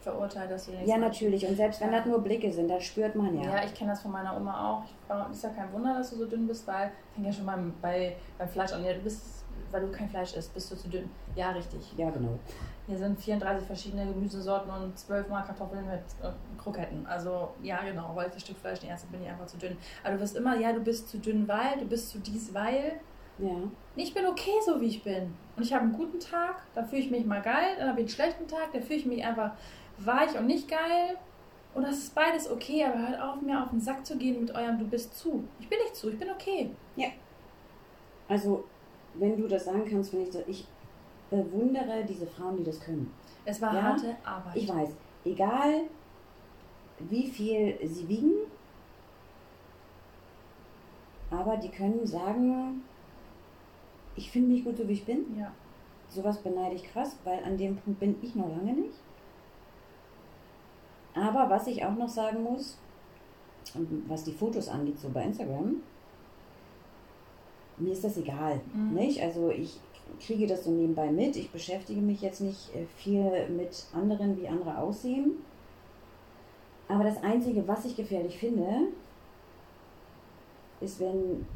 [0.00, 1.44] Verurteilt, dass sie nichts Ja, natürlich.
[1.46, 1.98] Und selbst wenn Ja.
[1.98, 3.50] das nur Blicke sind, das spürt man ja.
[3.56, 4.84] Ja, ich kenne das von meiner Oma auch.
[4.84, 7.72] Ich ist ja kein Wunder, dass du so dünn bist, weil fängt ja schon beim,
[7.82, 8.84] bei, beim Fleisch an.
[8.84, 11.10] Ja, du bist, weil du kein Fleisch isst, bist du zu dünn.
[11.34, 11.80] Ja, richtig.
[11.96, 12.38] Ja, genau.
[12.86, 17.06] Hier sind 34 verschiedene Gemüsesorten und 12 Mal Kartoffeln mit äh, Kroketten.
[17.06, 19.76] Also ja, genau, weil das Stück Fleisch nicht esse, bin ich einfach zu dünn.
[20.02, 23.00] Aber du wirst immer, ja, du bist zu dünn, weil, du bist zu dies, weil.
[23.38, 23.54] Ja.
[23.94, 25.34] Ich bin okay, so wie ich bin.
[25.56, 27.76] Und ich habe einen guten Tag, da fühle ich mich mal geil.
[27.78, 29.52] Dann habe ich einen schlechten Tag, da fühle ich mich einfach
[29.98, 31.16] weich und nicht geil.
[31.74, 34.54] Und das ist beides okay, aber hört auf, mir auf den Sack zu gehen mit
[34.54, 35.44] eurem Du bist zu.
[35.60, 36.70] Ich bin nicht zu, ich bin okay.
[36.96, 37.08] Ja.
[38.28, 38.64] Also,
[39.18, 40.66] wenn du das sagen kannst, finde ich, so, ich
[41.30, 43.12] bewundere diese Frauen, die das können.
[43.44, 44.56] Es war Ja, harte Arbeit.
[44.56, 44.90] Ich weiß,
[45.24, 45.82] egal
[47.00, 48.32] wie viel sie wiegen,
[51.30, 52.82] aber die können sagen,
[54.16, 55.38] ich finde mich gut so wie ich bin.
[55.38, 55.52] Ja.
[56.08, 58.98] Sowas beneide ich krass, weil an dem Punkt bin ich noch lange nicht.
[61.14, 62.78] Aber was ich auch noch sagen muss,
[64.06, 65.82] was die Fotos angeht, so bei Instagram,
[67.78, 68.60] mir ist das egal.
[68.74, 68.94] Mhm.
[68.94, 69.22] Nicht?
[69.22, 69.78] Also ich
[70.20, 71.36] kriege das so nebenbei mit.
[71.36, 75.32] Ich beschäftige mich jetzt nicht äh, viel mit anderen, wie andere aussehen.
[76.88, 78.66] Aber das Einzige, was ich gefährlich finde,
[80.80, 81.46] ist, wenn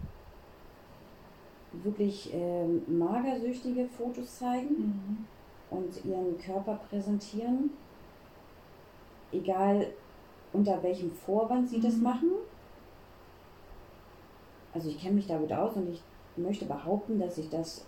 [1.73, 5.27] wirklich ähm, magersüchtige Fotos zeigen Mhm.
[5.71, 7.71] und ihren Körper präsentieren,
[9.33, 9.87] egal
[10.53, 12.03] unter welchem Vorwand sie das Mhm.
[12.03, 12.31] machen.
[14.75, 16.03] Also ich kenne mich da gut aus und ich
[16.37, 17.85] möchte behaupten, dass ich das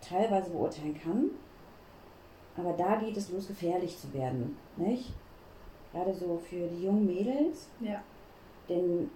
[0.00, 1.30] teilweise beurteilen kann.
[2.56, 5.12] Aber da geht es los, gefährlich zu werden, nicht?
[5.92, 8.02] Gerade so für die jungen Mädels, Ja.
[8.68, 9.10] denn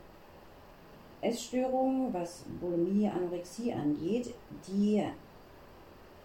[1.21, 4.35] Essstörungen, was Bulimie, Anorexie angeht,
[4.67, 5.03] die,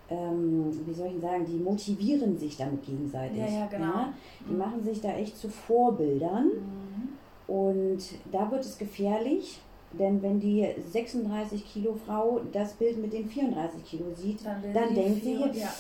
[0.10, 3.38] ähm, wie soll ich sagen, die motivieren sich damit gegenseitig.
[3.38, 3.86] Ja, ja, genau.
[3.86, 4.14] Ja?
[4.48, 4.58] Die Mhm.
[4.58, 7.54] machen sich da echt zu Vorbildern Mhm.
[7.54, 8.00] und
[8.32, 9.60] da wird es gefährlich,
[9.94, 14.94] denn wenn die 36 Kilo Frau das Bild mit den 34 Kilo sieht, Dann, dann
[14.94, 15.74] denkt sie, ja.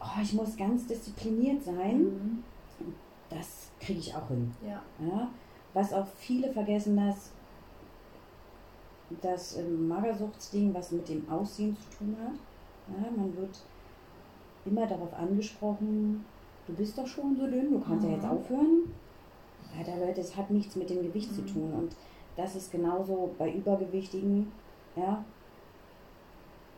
[0.00, 2.00] oh, ich muss ganz diszipliniert sein.
[2.02, 2.44] Mhm.
[3.30, 4.52] Das kriege ich auch hin.
[4.66, 4.82] ja.
[5.06, 5.28] Ja?
[5.74, 7.30] Was auch viele vergessen, dass
[9.20, 12.34] das ähm, Magersuchtsding was mit dem Aussehen zu tun hat.
[12.96, 13.58] Ja, man wird
[14.64, 16.24] immer darauf angesprochen,
[16.66, 18.14] du bist doch schon so dünn, du kannst ja Mhm.
[18.16, 18.94] jetzt aufhören.
[19.78, 21.46] Alter Leute, es hat nichts mit dem Gewicht zu Mhm.
[21.46, 21.72] tun.
[21.72, 21.96] Und
[22.36, 24.50] das ist genauso bei Übergewichtigen.
[24.96, 25.24] Ja.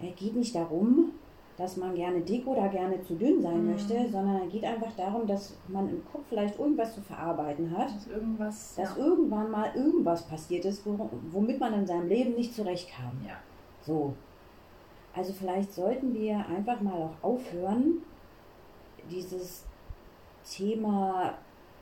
[0.00, 1.12] Es geht nicht darum,
[1.56, 3.70] dass man gerne dick oder gerne zu dünn sein Mhm.
[3.72, 7.94] möchte, sondern es geht einfach darum, dass man im Kopf vielleicht irgendwas zu verarbeiten hat,
[7.94, 8.74] Dass irgendwas.
[8.74, 9.04] dass ja.
[9.04, 13.12] irgendwann mal irgendwas passiert ist, wo, womit man in seinem Leben nicht zurechtkam.
[13.26, 13.34] ja.
[13.82, 14.14] So.
[15.14, 18.02] Also vielleicht sollten wir einfach mal auch aufhören,
[19.08, 19.64] dieses
[20.44, 21.34] Thema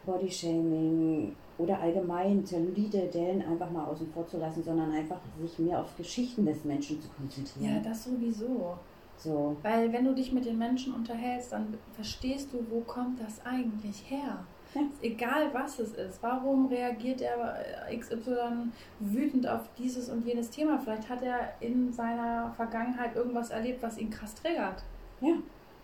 [0.05, 5.81] Bodyshaming oder allgemein Zellulite, Dellen einfach mal außen vor zu lassen, sondern einfach sich mehr
[5.81, 7.83] auf Geschichten des Menschen zu Ja, konzentrieren.
[7.83, 8.77] das sowieso.
[9.17, 9.57] so.
[9.63, 14.11] Weil wenn du dich mit den Menschen unterhältst, dann verstehst du, wo kommt das eigentlich
[14.11, 14.45] her.
[14.75, 14.81] Ja.
[15.03, 16.23] Egal was es ist.
[16.23, 17.59] Warum reagiert er
[17.95, 20.79] XY wütend auf dieses und jenes Thema?
[20.79, 24.83] Vielleicht hat er in seiner Vergangenheit irgendwas erlebt, was ihn krass triggert.
[25.21, 25.35] Ja.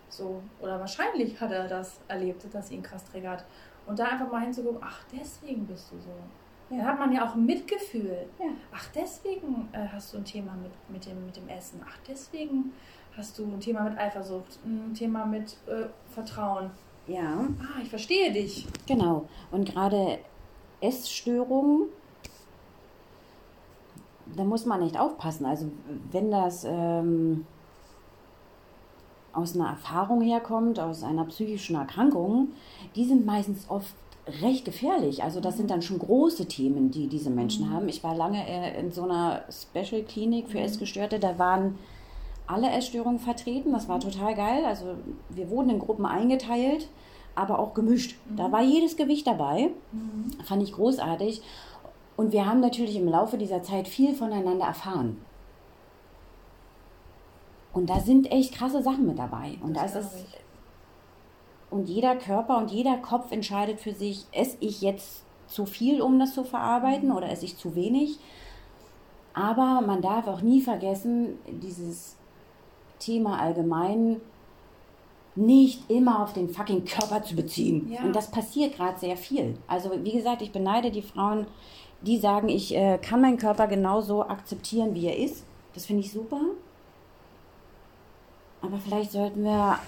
[0.08, 0.40] So.
[0.62, 3.44] Oder wahrscheinlich hat er das erlebt, das ihn krass triggert.
[3.88, 6.10] Und da einfach mal hinzugucken, ach, deswegen bist du so.
[6.70, 6.84] Dann Ja.
[6.84, 8.26] hat man ja auch ein Mitgefühl.
[8.38, 8.46] Ja.
[8.72, 11.80] Ach, deswegen äh, hast du ein Thema mit, mit, dem, mit dem Essen.
[11.88, 12.72] Ach, deswegen
[13.16, 16.70] hast du ein Thema mit Eifersucht, ein Thema mit äh, Vertrauen.
[17.06, 17.40] ja.
[17.60, 18.66] Ah, ich verstehe dich.
[18.86, 19.26] Genau.
[19.50, 20.18] Und gerade
[20.82, 21.88] Essstörungen,
[24.36, 25.46] da muss man echt aufpassen.
[25.46, 25.70] Also
[26.12, 27.46] wenn das ähm,
[29.32, 32.48] aus einer Erfahrung herkommt, aus einer psychischen Erkrankung,
[32.96, 33.94] die sind meistens oft
[34.42, 35.22] recht gefährlich.
[35.22, 37.72] Also das sind dann schon große Themen, die diese Menschen Mhm.
[37.72, 37.88] haben.
[37.88, 40.64] Ich war lange äh, in so einer Special Klinik für Mhm.
[40.64, 41.78] Essgestörte, da waren
[42.46, 43.72] alle Essstörungen vertreten.
[43.72, 44.64] Das war total geil.
[44.64, 44.86] Also
[45.30, 46.88] wir wurden in Gruppen eingeteilt,
[47.34, 48.16] aber auch gemischt.
[48.36, 48.52] Da Mhm.
[48.52, 49.70] war jedes Gewicht dabei.
[49.92, 50.32] Mhm.
[50.44, 51.42] Fand ich großartig.
[52.16, 55.18] Und wir haben natürlich im Laufe dieser Zeit viel voneinander erfahren.
[57.78, 59.56] Und da sind echt krasse Sachen mit dabei.
[59.62, 60.24] Und da Das ist es.
[61.70, 66.18] Und jeder Körper und jeder Kopf entscheidet für sich, esse ich jetzt zu viel, um
[66.18, 68.18] das zu verarbeiten, oder esse ich zu wenig.
[69.32, 72.16] Aber man darf auch nie vergessen, dieses
[72.98, 74.20] Thema allgemein
[75.36, 77.92] nicht immer auf den fucking Körper zu beziehen.
[77.92, 78.02] Ja.
[78.02, 79.56] Und das passiert gerade sehr viel.
[79.68, 81.46] Also wie gesagt, ich beneide die Frauen,
[82.00, 85.44] die sagen, ich äh, kann meinen Körper genauso akzeptieren, wie er ist.
[85.74, 86.40] Das finde ich super.
[88.60, 89.78] Aber vielleicht sollten wir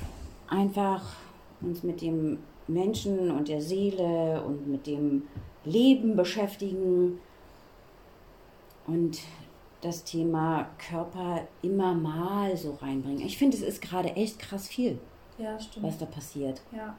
[0.49, 1.17] einfach
[1.61, 5.29] uns mit dem Menschen und der Seele und mit dem
[5.65, 7.19] Leben beschäftigen
[8.87, 9.19] und
[9.81, 13.25] das Thema Körper immer mal so reinbringen.
[13.25, 14.99] Ich finde, es ist gerade echt krass viel,
[15.39, 16.61] Ja, was da passiert.
[16.75, 16.97] Ja.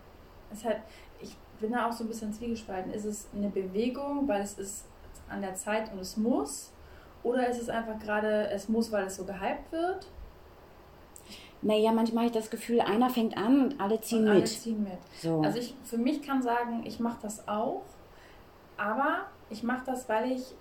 [0.51, 0.77] Es halt,
[1.21, 2.91] ich bin da auch so ein bisschen zwiegespalten.
[2.91, 4.85] Ist es eine Bewegung, weil es ist
[5.29, 6.71] an der Zeit und es muss?
[7.23, 10.07] Oder ist es einfach gerade, es muss, weil es so gehypt wird?
[11.61, 14.33] Naja, manchmal habe ich das Gefühl, einer fängt an und alle ziehen und mit.
[14.33, 14.99] Alle ziehen mit.
[15.21, 15.41] So.
[15.41, 17.83] Also ich für mich kann sagen, ich mache das auch,
[18.77, 20.55] aber ich mache das, weil ich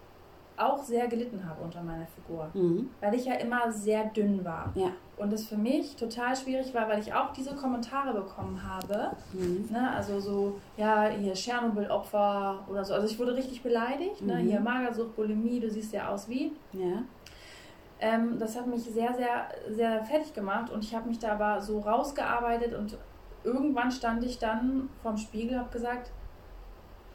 [0.61, 2.49] auch sehr gelitten habe unter meiner Figur.
[2.55, 2.91] Mhm.
[3.01, 4.71] Weil ich ja immer sehr dünn war.
[4.75, 4.91] Ja.
[5.17, 9.13] Und es für mich total schwierig war, weil ich auch diese Kommentare bekommen habe.
[9.33, 9.69] Mhm.
[9.71, 9.91] Ne?
[9.91, 12.95] Also so, ja, hier Tschernobyl-Opfer oder so.
[12.95, 14.23] Also ich wurde richtig beleidigt.
[14.23, 14.35] Ne?
[14.35, 14.49] Mhm.
[14.49, 16.53] Hier Magersucht, Bulimie, du siehst ja aus wie.
[16.73, 17.03] Ja.
[18.01, 21.61] Ähm, das hat mich sehr, sehr, sehr fertig gemacht und ich habe mich da aber
[21.61, 22.97] so rausgearbeitet und
[23.45, 26.11] irgendwann stand ich dann vorm Spiegel und habe gesagt,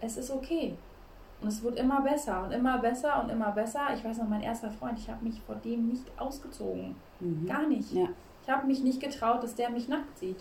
[0.02, 0.76] es ist okay.
[1.42, 3.82] Und es wird immer besser und immer besser und immer besser.
[3.94, 6.96] Ich weiß noch, mein erster Freund, ich habe mich vor dem nicht ausgezogen.
[7.20, 7.46] Mhm.
[7.48, 7.92] Gar nicht.
[7.92, 8.08] Ja.
[8.44, 10.38] Ich habe mich nicht getraut, dass der mich nackt sieht.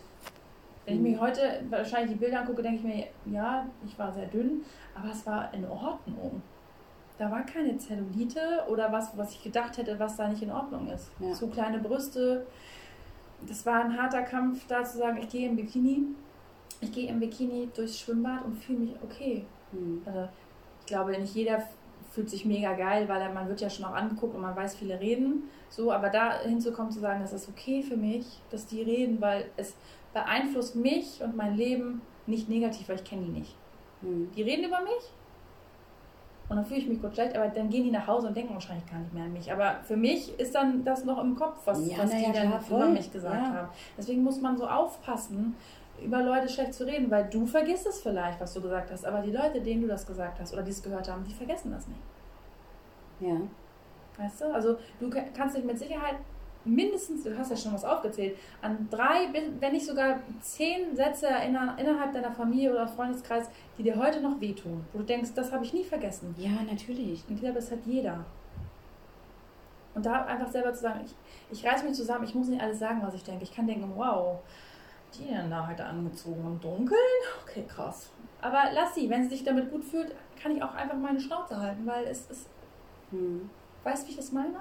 [0.85, 1.11] Wenn ich Mhm.
[1.13, 4.63] mir heute wahrscheinlich die Bilder angucke, denke ich mir, ja, ich war sehr dünn,
[4.95, 6.43] aber es war in Ordnung.
[7.17, 10.89] Da war keine Zellulite oder was, was ich gedacht hätte, was da nicht in Ordnung
[10.89, 11.11] ist.
[11.21, 11.33] Ja.
[11.33, 12.47] Zu kleine Brüste.
[13.47, 16.03] Das war ein harter Kampf, da zu sagen, ich gehe im Bikini.
[16.81, 19.45] Ich gehe im Bikini durchs Schwimmbad und fühle mich okay.
[19.71, 20.03] Mhm.
[20.05, 20.29] Also,
[20.81, 21.63] ich glaube, nicht jeder
[22.11, 24.99] fühlt sich mega geil, weil man wird ja schon auch angeguckt und man weiß, viele
[24.99, 25.45] reden.
[25.69, 29.47] So, aber da hinzukommen, zu sagen, das ist okay für mich, dass die reden, weil
[29.57, 29.75] es
[30.13, 33.57] beeinflusst mich und mein Leben nicht negativ, weil ich kenne die nicht.
[34.03, 34.31] Mhm.
[34.37, 35.13] Die reden über mich
[36.49, 38.53] und dann fühle ich mich kurz schlecht, aber dann gehen die nach Hause und denken
[38.55, 39.51] wahrscheinlich gar nicht mehr an mich.
[39.51, 42.49] Aber für mich ist dann das noch im Kopf, was, Ja, was die ja, dann
[42.61, 43.53] klar, über mich gesagt Ja.
[43.55, 43.69] haben.
[43.97, 45.57] Deswegen muss man so aufpassen,
[46.05, 49.21] über Leute schlecht zu reden, weil du vergisst es vielleicht, was du gesagt hast, aber
[49.23, 51.87] die Leute, denen du das gesagt hast oder die es gehört haben, die vergessen das
[51.89, 52.01] nicht.
[53.21, 53.37] Ja.
[54.23, 54.53] Weißt du?
[54.53, 56.17] Also du ka- kannst dich mit Sicherheit
[56.65, 59.29] mindestens, du hast ja schon was aufgezählt, an drei,
[59.61, 63.49] wenn nicht sogar zehn Sätze erinnern, innerhalb deiner Familie oder Freundeskreis,
[63.79, 64.85] die dir heute noch wehtun.
[64.93, 66.35] Wo du denkst, das habe ich nie vergessen.
[66.39, 67.25] Ja, natürlich.
[67.29, 68.25] Und ich glaube, das hat jeder.
[69.95, 71.15] Und da einfach selber zu sagen, ich,
[71.59, 73.45] ich reiß mich zusammen, ich muss nicht alles sagen, was ich denke.
[73.45, 74.41] Ich kann denken, wow,
[75.15, 76.99] die denn da heute angezogen im Dunkeln?
[77.45, 78.11] Okay, krass.
[78.41, 81.59] Aber lass sie, wenn sie sich damit gut fühlt, kann ich auch einfach meine Schnauze
[81.61, 82.49] halten, weil es ist,
[83.11, 83.49] Mhm.
[83.85, 84.57] weißt du, wie ich das meine?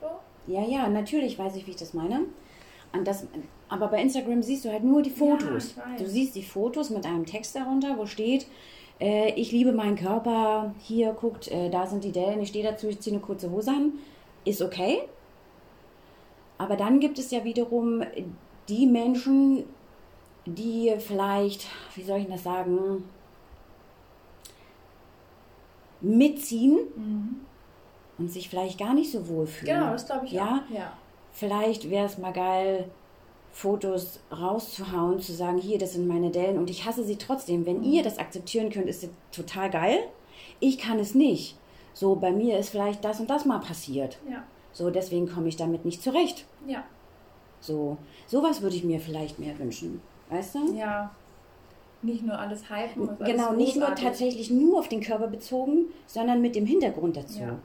[0.00, 0.06] So?
[0.46, 2.22] Ja, ja, natürlich weiß ich, wie ich das meine.
[2.92, 3.26] Und das,
[3.68, 5.74] aber bei Instagram siehst du halt nur die Fotos.
[5.76, 8.46] Ja, du siehst die Fotos mit einem Text darunter, wo steht,
[9.00, 12.88] äh, ich liebe meinen Körper, hier guckt, äh, da sind die Dellen, ich stehe dazu,
[12.88, 13.92] ich ziehe eine kurze Hose an.
[14.44, 15.02] Ist okay.
[16.58, 18.02] Aber dann gibt es ja wiederum
[18.68, 19.64] die Menschen,
[20.46, 23.04] die vielleicht, wie soll ich das sagen,
[26.00, 27.40] mitziehen Mhm.
[28.18, 29.78] Und sich vielleicht gar nicht so wohlfühlen.
[29.78, 30.62] Genau, das glaube ich ja?
[30.66, 30.74] auch.
[30.74, 30.92] Ja.
[31.32, 32.88] Vielleicht wäre es mal geil,
[33.52, 37.64] Fotos rauszuhauen, zu sagen, hier, das sind meine Dellen und ich hasse sie trotzdem.
[37.66, 39.98] Wenn ihr das akzeptieren könnt, ist das total geil.
[40.60, 41.56] Ich kann es nicht.
[41.94, 44.18] So, bei mir ist vielleicht das und das mal passiert.
[44.30, 44.42] Ja.
[44.72, 46.44] So, deswegen komme ich damit nicht zurecht.
[46.66, 46.84] Ja.
[47.60, 50.02] So, sowas würde ich mir vielleicht mehr wünschen.
[50.28, 50.74] Weißt du?
[50.74, 51.10] Ja.
[52.02, 53.08] Nicht nur alles hypen.
[53.20, 57.40] Genau, alles nicht nur tatsächlich nur auf den Körper bezogen, sondern mit dem Hintergrund dazu.
[57.40, 57.58] Ja.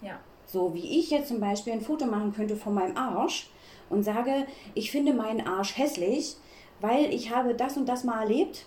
[0.00, 0.18] Ja.
[0.46, 3.50] So wie ich jetzt zum Beispiel ein Foto machen könnte von meinem Arsch
[3.90, 6.36] und sage, ich finde meinen Arsch hässlich,
[6.80, 8.66] weil ich habe das und das mal erlebt,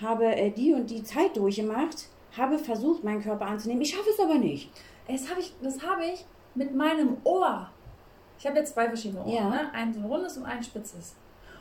[0.00, 3.82] habe äh, die und die Zeit durchgemacht, habe versucht, meinen Körper anzunehmen.
[3.82, 4.70] Ich schaffe es aber nicht.
[5.08, 7.70] Das habe ich, das habe ich mit meinem Ohr.
[8.38, 9.32] Ich habe jetzt zwei verschiedene Ohren.
[9.32, 9.48] Ja.
[9.48, 9.72] Ne?
[9.72, 11.16] Ein so rundes und ein spitzes.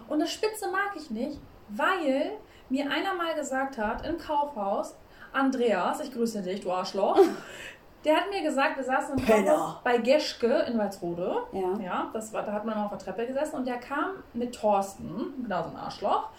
[0.08, 2.34] Und das spitze mag ich nicht, weil
[2.70, 4.96] mir einer mal gesagt hat im Kaufhaus,
[5.34, 7.20] Andreas, ich grüße dich, du Arschloch.
[8.06, 9.26] Der hat mir gesagt, wir saßen im.
[9.26, 11.44] Kaufhaus bei Geschke in Walsrode.
[11.52, 11.74] Ja.
[11.84, 15.34] Ja, das war, da hat man auf der Treppe gesessen und der kam mit Thorsten,
[15.42, 16.30] genau so ein Arschloch,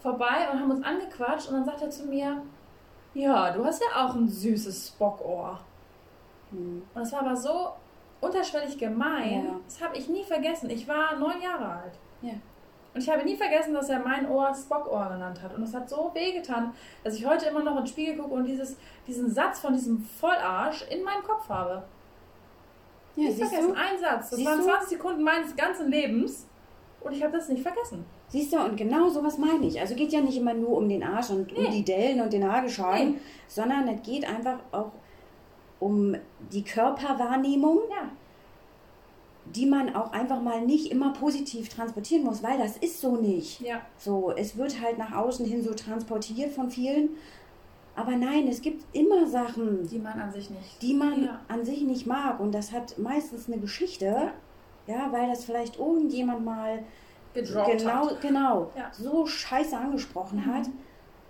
[0.00, 2.42] vorbei und haben uns angequatscht und dann sagt er zu mir,
[3.14, 5.60] ja, du hast ja auch ein süßes Spockohr.
[6.50, 6.82] Hm.
[6.94, 7.70] Und es war aber so
[8.20, 9.60] unterschwellig gemein, Ja.
[9.64, 10.70] das habe ich nie vergessen.
[10.70, 11.92] Ich war neun Jahre alt.
[12.22, 12.32] Ja.
[12.98, 15.54] Und ich habe nie vergessen, dass er mein Ohr Spockohr genannt hat.
[15.56, 16.72] Und es hat so wehgetan,
[17.04, 20.02] dass ich heute immer noch in den Spiegel gucke und dieses, diesen Satz von diesem
[20.02, 21.84] Vollarsch in meinem Kopf habe.
[23.14, 23.68] Ja, Nicht vergessen.
[23.68, 23.74] du?
[23.74, 24.30] Ein Satz.
[24.30, 24.64] Das Siehst waren du?
[24.64, 26.48] 20 Sekunden meines ganzen Lebens.
[27.00, 28.04] Und ich habe das nicht vergessen.
[28.30, 29.78] Siehst du, und genau sowas meine ich.
[29.80, 31.66] Also geht ja nicht immer nur um den Arsch und Nee.
[31.66, 33.18] um die Dellen und den Haargeschaden, Nee.
[33.46, 34.90] sondern es geht einfach auch
[35.78, 36.16] um
[36.52, 38.08] die Körperwahrnehmung, Ja.
[39.54, 43.60] Die man auch einfach mal nicht immer positiv transportieren muss, weil das ist so nicht.
[43.60, 43.80] Ja.
[43.96, 47.10] So, es wird halt nach außen hin so transportiert von vielen.
[47.96, 50.80] Aber nein, es gibt immer Sachen, Die man an sich nicht.
[50.82, 51.40] die man Ja.
[51.48, 52.38] an sich nicht mag.
[52.38, 54.04] Und das hat meistens eine Geschichte.
[54.06, 54.32] Ja.
[54.86, 56.82] Ja, weil das vielleicht irgendjemand mal
[57.34, 58.20] gedroppt genau, hat.
[58.22, 58.90] genau Ja.
[58.92, 60.46] so scheiße angesprochen Mhm.
[60.54, 60.66] hat.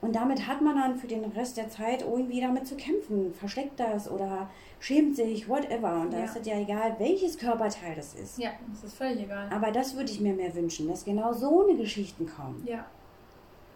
[0.00, 3.34] Und damit hat man dann für den Rest der Zeit irgendwie damit zu kämpfen.
[3.34, 6.02] Versteckt das oder schämt sich, whatever.
[6.02, 6.24] Und da Ja.
[6.24, 8.38] ist es ja egal, welches Körperteil das ist.
[8.38, 9.48] Ja, das ist völlig egal.
[9.52, 12.62] Aber das würde ich mir mehr wünschen, dass genau so eine Geschichten kommen.
[12.64, 12.84] Ja.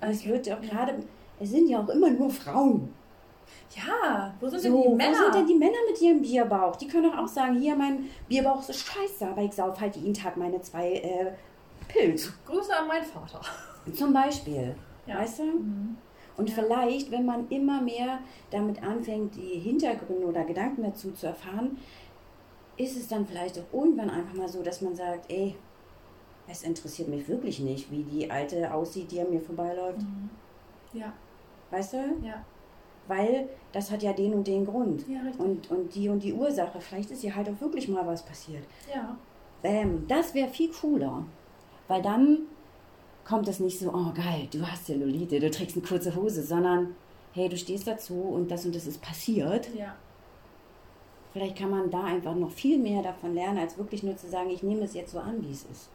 [0.01, 0.95] Es wird auch gerade,
[1.41, 2.93] es sind ja auch immer nur Frauen.
[3.75, 5.17] Ja, wo sind So, denn die wo Männer?
[5.17, 6.77] sind denn die Männer mit ihrem Bierbauch?
[6.77, 10.15] Die können doch auch sagen, hier, mein Bierbauch ist scheiße, aber ich sauf halt jeden
[10.15, 11.33] Tag meine zwei äh,
[11.89, 12.33] Pilz.
[12.47, 13.41] Grüße an meinen Vater.
[13.93, 14.75] Zum Beispiel.
[15.07, 15.19] Ja.
[15.19, 15.45] Weißt du?
[15.45, 15.97] Mhm.
[16.37, 21.79] Und vielleicht, wenn man immer mehr damit anfängt, die Hintergründe oder Gedanken dazu zu erfahren,
[22.77, 25.55] ist es dann vielleicht auch irgendwann einfach mal so, dass man sagt, ey,
[26.49, 30.01] es interessiert mich wirklich nicht, wie die Alte aussieht, die an mir vorbeiläuft.
[30.01, 30.31] Mhm.
[30.93, 31.13] Ja,
[31.71, 31.97] Weißt du?
[32.23, 32.45] ja.
[33.09, 35.07] Weil das hat ja den und den Grund.
[35.09, 35.41] Ja, richtig.
[35.41, 36.81] Und, und die und die Ursache.
[36.81, 38.63] Vielleicht ist hier halt auch wirklich mal was passiert.
[38.95, 39.17] Ja.
[39.61, 41.25] Bäm, das wäre viel cooler.
[41.89, 42.41] Weil dann
[43.25, 46.95] kommt es nicht so, oh geil, du hast Zellulite, du trägst eine kurze Hose, sondern
[47.33, 49.73] hey, du stehst dazu und das und das ist passiert.
[49.75, 49.95] Ja.
[51.33, 54.51] Vielleicht kann man da einfach noch viel mehr davon lernen, als wirklich nur zu sagen,
[54.51, 55.89] ich nehme es jetzt so an, wie es ist.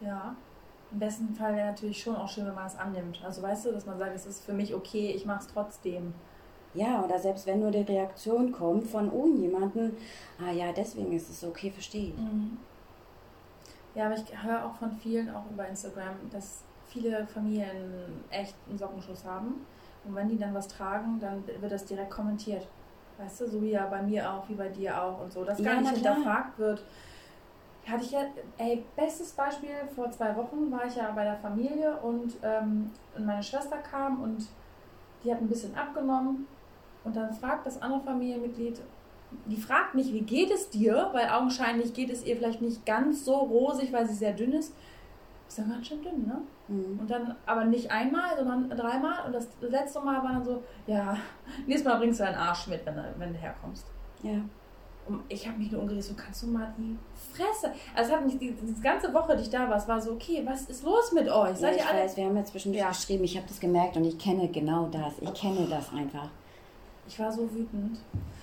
[0.00, 0.34] Ja.
[0.90, 3.22] Im besten Fall wäre natürlich schon auch schön, wenn man es annimmt.
[3.24, 6.12] Also weißt du, dass man sagt, es ist für mich okay, ich mache es trotzdem.
[6.74, 9.92] Ja, oder selbst wenn nur die Reaktion kommt von irgendjemandem,
[10.38, 12.16] ah ja, deswegen ist es okay, verstehe ich.
[12.16, 12.58] Mhm.
[13.94, 18.78] Ja, aber ich höre auch von vielen, auch über Instagram, dass viele Familien echt einen
[18.78, 19.66] Sockenschuss haben.
[20.04, 22.66] Und wenn die dann was tragen, dann wird das direkt kommentiert.
[23.18, 25.44] Weißt du, so wie ja bei mir auch, wie bei dir auch und so.
[25.44, 26.84] Dass Ja, gar nicht hinterfragt wird.
[27.86, 28.22] Hatte ich ja,
[28.58, 33.26] ey, bestes Beispiel, vor zwei Wochen war ich ja bei der Familie und, ähm, und
[33.26, 34.46] meine Schwester kam und
[35.22, 36.46] die hat ein bisschen abgenommen.
[37.04, 38.80] Und dann fragt das andere Familienmitglied,
[39.46, 43.24] die fragt nicht, wie geht es dir, weil augenscheinlich geht es ihr vielleicht nicht ganz
[43.24, 44.74] so rosig, weil sie sehr dünn ist.
[45.48, 46.40] Ist ja ganz schön dünn, ne?
[46.68, 46.98] Mhm.
[47.00, 49.26] Und dann aber nicht einmal, sondern dreimal.
[49.26, 51.16] Und das letzte Mal war dann so, ja,
[51.66, 53.86] nächstes Mal bringst du deinen Arsch mit, wenn du, wenn du herkommst.
[54.22, 54.40] Ja.
[55.04, 56.96] Und ich habe mich nur umgedreht, so kannst du mal die
[57.34, 57.72] Fresse.
[57.94, 60.12] Also es hat mich die, die ganze Woche, die ich da war, es war so,
[60.12, 61.48] okay, was ist los mit euch?
[61.50, 62.88] Ja, Seid ich ihr alle weiß, wir haben ja zwischendurch Ja.
[62.90, 65.14] geschrieben, ich habe das gemerkt und ich kenne genau das.
[65.20, 66.30] Ich kenne das einfach.
[67.06, 67.98] Ich war so wütend.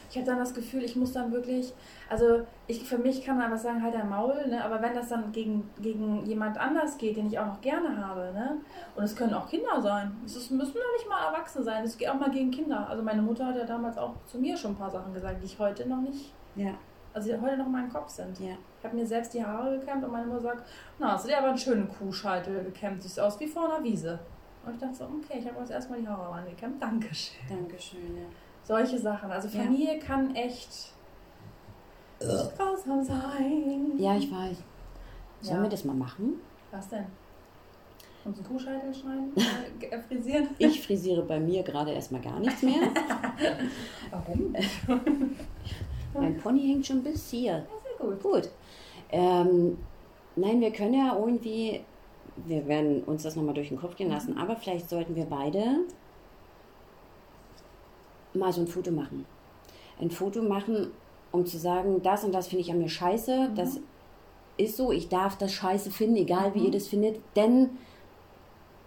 [0.10, 1.72] Ich hatte dann das Gefühl, ich muss dann wirklich,
[2.10, 4.64] also ich für mich kann man was sagen, halt ein Maul, ne?
[4.64, 8.32] aber wenn das dann gegen, gegen jemand anders geht, den ich auch noch gerne habe,
[8.34, 8.58] ne?
[8.96, 11.96] und es können auch Kinder sein, es ist, müssen doch nicht mal Erwachsene sein, es
[11.98, 12.90] geht auch mal gegen Kinder.
[12.90, 15.46] Also meine Mutter hat ja damals auch zu mir schon ein paar Sachen gesagt, die
[15.46, 16.74] ich heute noch nicht, Ja,
[17.14, 18.40] also die heute noch in meinem Kopf sind.
[18.40, 18.56] ja.
[18.80, 20.68] Ich habe mir selbst die Haare gekämmt und meine Mutter sagt,
[20.98, 24.18] na, hast du dir aber einen schönen Kuhscheitel gekämmt, siehst aus wie vor einer Wiese.
[24.66, 27.42] Und ich dachte so, okay, ich habe uns erstmal die Haare angekämmt, Dankeschön.
[27.48, 28.24] Dankeschön, ja.
[28.70, 29.32] Solche Sachen.
[29.32, 29.64] Also Ja.
[29.64, 30.94] Familie kann echt
[32.20, 33.94] grausam sein.
[33.98, 34.58] Ja, ich weiß.
[35.42, 35.64] Sollen Ja.
[35.64, 36.36] wir das mal machen?
[36.72, 37.06] Was denn?
[38.26, 39.34] Uns einen Kuhscheitel schneiden?
[39.82, 40.50] äh, frisieren?
[40.60, 42.76] Ich frisiere bei mir gerade erstmal gar nichts mehr.
[44.12, 44.56] Warum?
[46.14, 47.66] mein Pony hängt schon bis hier.
[47.98, 48.22] Sehr gut.
[48.22, 48.50] Gut.
[49.12, 49.80] Ähm,
[50.36, 51.82] nein, wir können ja irgendwie,
[52.46, 55.64] wir werden uns das nochmal durch den Kopf gehen lassen, aber vielleicht sollten wir beide
[58.34, 59.26] mal so ein Foto machen.
[60.00, 60.92] Ein Foto machen,
[61.32, 63.80] um zu sagen, das und das finde ich an mir scheiße, das
[64.58, 67.70] ist so, ich darf das scheiße finden, egal wie ihr das findet, denn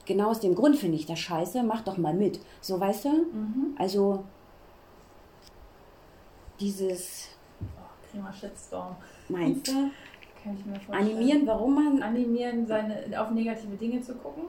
[0.07, 2.41] genau aus dem Grund finde ich das scheiße, mach doch mal mit.
[2.61, 3.09] So, weißt du?
[3.11, 3.77] Mhm.
[3.79, 4.25] Also,
[6.61, 7.29] dieses,
[7.61, 8.97] Oh, prima Shitstorm.
[9.29, 9.73] meinst du?
[10.43, 11.17] Kann ich mir vorstellen.
[11.17, 14.45] Animieren, warum man Animieren, seine, auf negative Dinge zu gucken.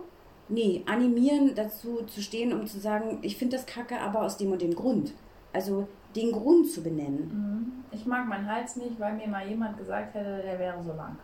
[0.50, 4.52] Nee, animieren dazu zu stehen, um zu sagen, ich finde das kacke, aber aus dem
[4.52, 5.14] und dem Grund.
[5.54, 7.84] Also den Grund zu benennen, Mhm.
[7.92, 11.16] Ich mag meinen Hals nicht, weil mir mal jemand gesagt hätte, der wäre so lang.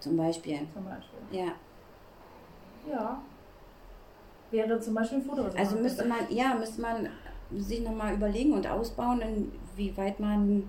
[0.00, 0.60] zum Beispiel.
[0.72, 1.18] Zum Beispiel.
[1.30, 1.52] Ja,
[2.90, 3.20] Ja.
[4.50, 5.42] Wäre zum Beispiel ein Foto.
[5.56, 7.08] also müsste man, ja, müsste man
[7.56, 10.68] sich nochmal überlegen und ausbauen, inwieweit man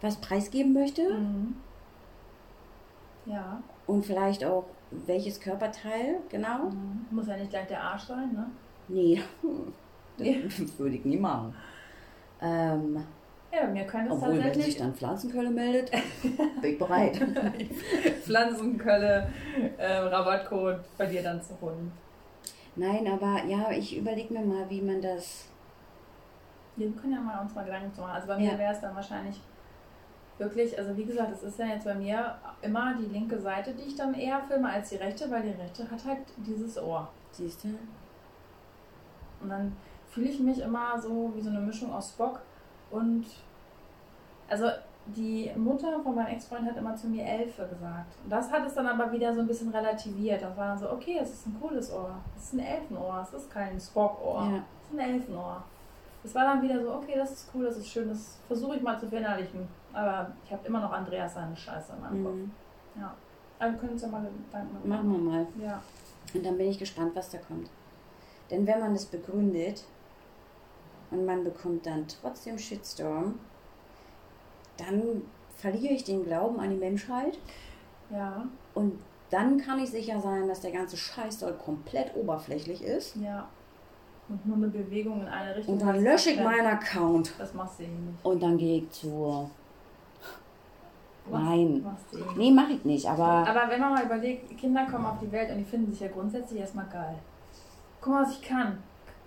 [0.00, 1.56] was preisgeben möchte Mhm.
[3.26, 3.62] Ja.
[3.86, 6.70] und vielleicht auch welches Körperteil, genau.
[6.70, 7.06] Mhm.
[7.10, 8.46] Muss ja nicht gleich der Arsch sein, ne?
[8.88, 9.22] Nee,
[10.18, 11.54] das würde ich nie machen.
[12.40, 13.04] Ähm,
[13.52, 15.90] Ja, mir könnte es obwohl, wenn sich tatsächlich dann Pflanzenkölle meldet,
[16.62, 17.16] bin ich bereit.
[18.22, 19.30] Pflanzenkölle,
[19.76, 21.92] äh, Rabattcode bei dir dann zu holen.
[22.76, 25.46] Nein, aber ja, ich überlege mir mal, wie man das
[26.76, 28.12] Wir können ja mal uns mal Gedanken zu machen.
[28.14, 28.58] Also bei mir Ja.
[28.58, 29.40] wäre es dann wahrscheinlich
[30.38, 33.88] wirklich, also wie gesagt, es ist ja jetzt bei mir immer die linke Seite, die
[33.88, 37.08] ich dann eher filme als die rechte, weil die rechte hat halt dieses Ohr.
[37.32, 37.68] Siehst du?
[39.40, 39.76] Und dann
[40.08, 42.40] fühle ich mich immer so wie so eine Mischung aus Spock
[42.90, 43.26] und
[44.48, 44.66] also
[45.06, 48.14] die Mutter von meinem Ex-Freund hat immer zu mir Elfe gesagt.
[48.22, 50.42] Und das hat es dann aber wieder so ein bisschen relativiert.
[50.42, 52.14] Das war dann so, okay, es ist ein cooles Ohr.
[52.36, 54.50] Es ist ein Elfenohr, es ist kein Spock-Ohr.
[54.52, 54.64] Ja.
[54.82, 55.64] Es ist ein Elfenohr.
[56.22, 58.82] Das war dann wieder so, okay, das ist cool, das ist schön, das versuche ich
[58.82, 59.68] mal zu verinnerlichen.
[59.92, 62.34] Aber ich habe immer noch Andreas seine Scheiße in meinem Kopf.
[62.34, 62.50] Mhm.
[63.00, 63.14] Ja.
[63.60, 64.88] Wir können ja mal Gedanken machen.
[64.88, 65.46] Machen wir mal.
[65.60, 65.82] Ja.
[66.34, 67.70] Und dann bin ich gespannt, was da kommt.
[68.50, 69.84] Denn wenn man es begründet
[71.10, 73.38] und man bekommt dann trotzdem Shitstorm,
[74.76, 75.22] dann
[75.56, 77.38] verliere ich den Glauben an die Menschheit
[78.10, 78.46] Ja.
[78.74, 78.98] und
[79.30, 83.16] dann kann ich sicher sein, dass der ganze Scheiß dort komplett oberflächlich ist.
[83.16, 83.48] Ja.
[84.28, 85.74] Und nur eine Bewegung in eine Richtung.
[85.74, 88.24] Und dann lösche ich meinen Account Das machst du eh nicht.
[88.24, 89.50] und dann gehe ich zur.
[91.30, 91.82] Machst- Nein.
[91.82, 92.22] Machst du eh.
[92.36, 93.22] Nee, mache ich nicht, aber.
[93.48, 96.08] Aber wenn man mal überlegt, Kinder kommen auf die Welt und die finden sich ja
[96.08, 97.16] grundsätzlich erstmal geil.
[98.00, 98.78] Guck mal, was ich kann.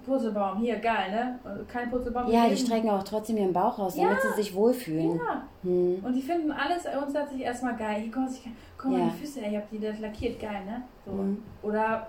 [0.04, 1.40] Purzelbaum, hier, geil, ne?
[1.68, 2.28] Kein Purzelbaum.
[2.32, 4.30] Ja, die strecken auch trotzdem ihren Bauch raus, damit Ja.
[4.32, 5.18] sie sich wohlfühlen.
[5.18, 6.00] Ja, Hm.
[6.04, 8.02] und die finden alles grundsätzlich erstmal geil.
[8.02, 8.56] Hier, guck, was ich kann.
[8.80, 9.06] Guck mal, Ja.
[9.14, 10.82] die Füße, ich hab die das lackiert, geil, ne?
[11.06, 11.12] So.
[11.12, 11.44] Mhm.
[11.62, 12.08] Oder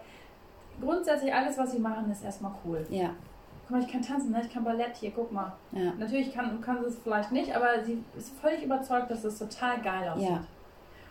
[0.82, 2.86] grundsätzlich alles, was sie machen, ist erstmal cool.
[2.90, 3.10] Ja,
[3.62, 4.42] Guck mal, ich kann tanzen, ne?
[4.44, 5.52] Ich kann Ballett hier, guck mal.
[5.72, 9.38] ja, Natürlich kann, kann sie es vielleicht nicht, aber sie ist völlig überzeugt, dass es
[9.38, 10.28] total geil aussieht.
[10.28, 10.44] Ja.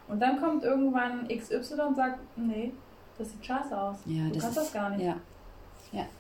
[0.10, 2.74] Und dann kommt irgendwann XY und sagt, nee,
[3.18, 3.96] das sieht scheiße aus.
[4.06, 4.26] ja.
[4.28, 5.06] du Das kannst ist, das gar nicht.
[5.06, 5.16] Ja.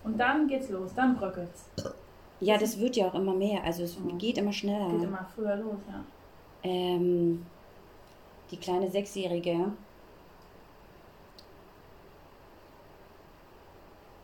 [0.04, 1.66] Und dann geht's los, dann bröckelt's.
[2.40, 3.64] ja, das wird ja auch immer mehr.
[3.64, 4.18] Also es Mhm.
[4.18, 4.90] geht immer schneller.
[4.90, 6.04] Geht immer früher los, ja.
[6.64, 7.46] Ähm,
[8.52, 9.72] die kleine Sechsjährige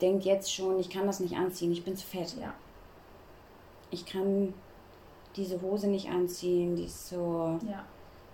[0.01, 2.35] denkt jetzt schon, ich kann das nicht anziehen, ich bin zu fett.
[2.39, 2.53] Ja.
[3.89, 4.53] Ich kann
[5.35, 7.59] diese Hose nicht anziehen, die ist so.
[7.69, 7.83] Ja.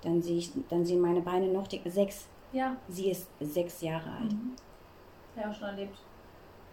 [0.02, 1.82] Dann sehe ich, dann sehen meine Beine noch dick.
[1.86, 2.28] Sechs.
[2.52, 2.76] Ja.
[2.88, 4.32] Sie ist sechs Jahre alt.
[4.32, 4.54] Mhm.
[5.36, 5.98] Ja, auch schon erlebt.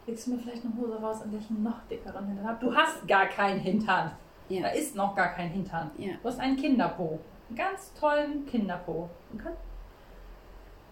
[0.07, 2.65] Legst du mir vielleicht eine Hose raus, in der ich einen noch dickeren Hintern habe?
[2.67, 4.11] Du hast gar keinen Hintern.
[4.49, 4.69] Da Ja.
[4.69, 5.91] ist noch gar kein Hintern.
[5.97, 6.13] Ja.
[6.23, 7.19] Du hast einen Kinderpo.
[7.49, 9.09] Einen ganz tollen Kinderpo.
[9.35, 9.53] Okay?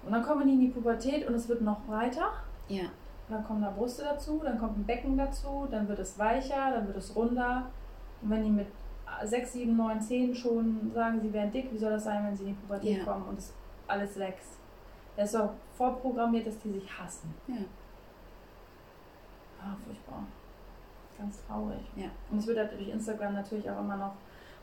[0.05, 2.33] Und dann kommen die in die Pubertät und es wird noch breiter.
[2.69, 2.85] Ja.
[3.29, 6.87] Dann kommen da Brüste dazu, dann kommt ein Becken dazu, dann wird es weicher, dann
[6.87, 7.67] wird es runder.
[8.23, 8.67] Und wenn die mit
[9.23, 12.45] 6, 7, 9, 10 schon sagen, sie wären dick, wie soll das sein, wenn sie
[12.45, 13.05] in die Pubertät Ja.
[13.05, 13.53] kommen und es
[13.87, 14.59] alles wächst?
[15.17, 17.35] Es ist auch vorprogrammiert, dass die sich hassen.
[17.49, 17.57] Ja.
[19.61, 20.23] Ah, furchtbar.
[21.19, 21.81] Ganz traurig.
[21.97, 22.07] Ja.
[22.31, 24.13] Und es wird halt durch Instagram natürlich auch immer noch,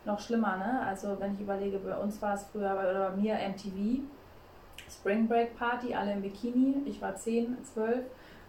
[0.06, 0.82] noch schlimmer, ne?
[0.86, 4.04] Also wenn ich überlege, bei uns war es früher, oder bei mir MTV,
[4.90, 6.78] Spring Break Party, alle im Bikini.
[6.86, 8.06] Ich war 10, 12,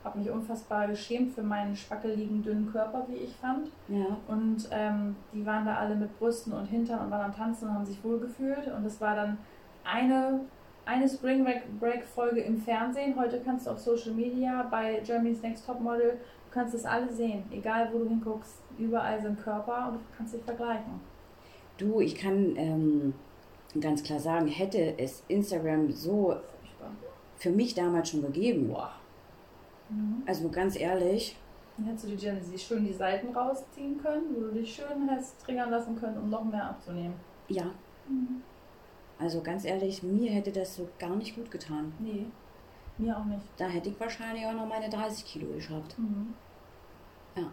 [0.06, 3.68] habe mich unfassbar geschämt für meinen spackeligen, dünnen Körper, wie ich fand.
[3.88, 4.16] Ja.
[4.28, 7.74] Und ähm, die waren da alle mit Brüsten und Hintern und waren am Tanzen und
[7.74, 8.68] haben sich wohlgefühlt.
[8.68, 9.36] Und es war dann
[9.84, 10.40] eine,
[10.84, 13.14] eine Spring Break- Break Folge im Fernsehen.
[13.18, 17.16] Heute kannst du auf Social Media bei Germany's Next Top Model, du kannst das alles
[17.16, 17.42] sehen.
[17.50, 21.00] Egal wo du hinguckst, überall sind Körper und du kannst dich vergleichen.
[21.78, 23.14] Du, ich kann ähm,
[23.80, 26.36] ganz klar sagen, hätte es Instagram so
[27.36, 28.68] für mich damals schon gegeben.
[28.68, 28.92] Boah.
[29.88, 30.22] Mhm.
[30.26, 31.36] Also ganz ehrlich,
[31.76, 35.08] Dann hättest du die Jen sie schön die Seiten rausziehen können, wo du dich schön
[35.08, 37.14] hättest triggern lassen können, um noch mehr abzunehmen.
[37.48, 37.70] ja.
[39.18, 41.90] Also ganz ehrlich, mir hätte das so gar nicht gut getan.
[41.98, 42.26] Nee,
[42.98, 43.40] mir auch nicht.
[43.56, 45.98] Da hätte ich wahrscheinlich auch noch meine 30 Kilo geschafft.
[45.98, 46.34] Mhm.
[47.34, 47.50] Ja.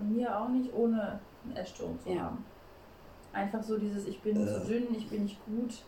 [0.00, 2.22] Mir auch nicht, ohne eine Essstörung zu Ja.
[2.22, 2.44] haben.
[3.32, 5.82] Einfach so dieses, ich bin zu dünn, ich bin nicht gut.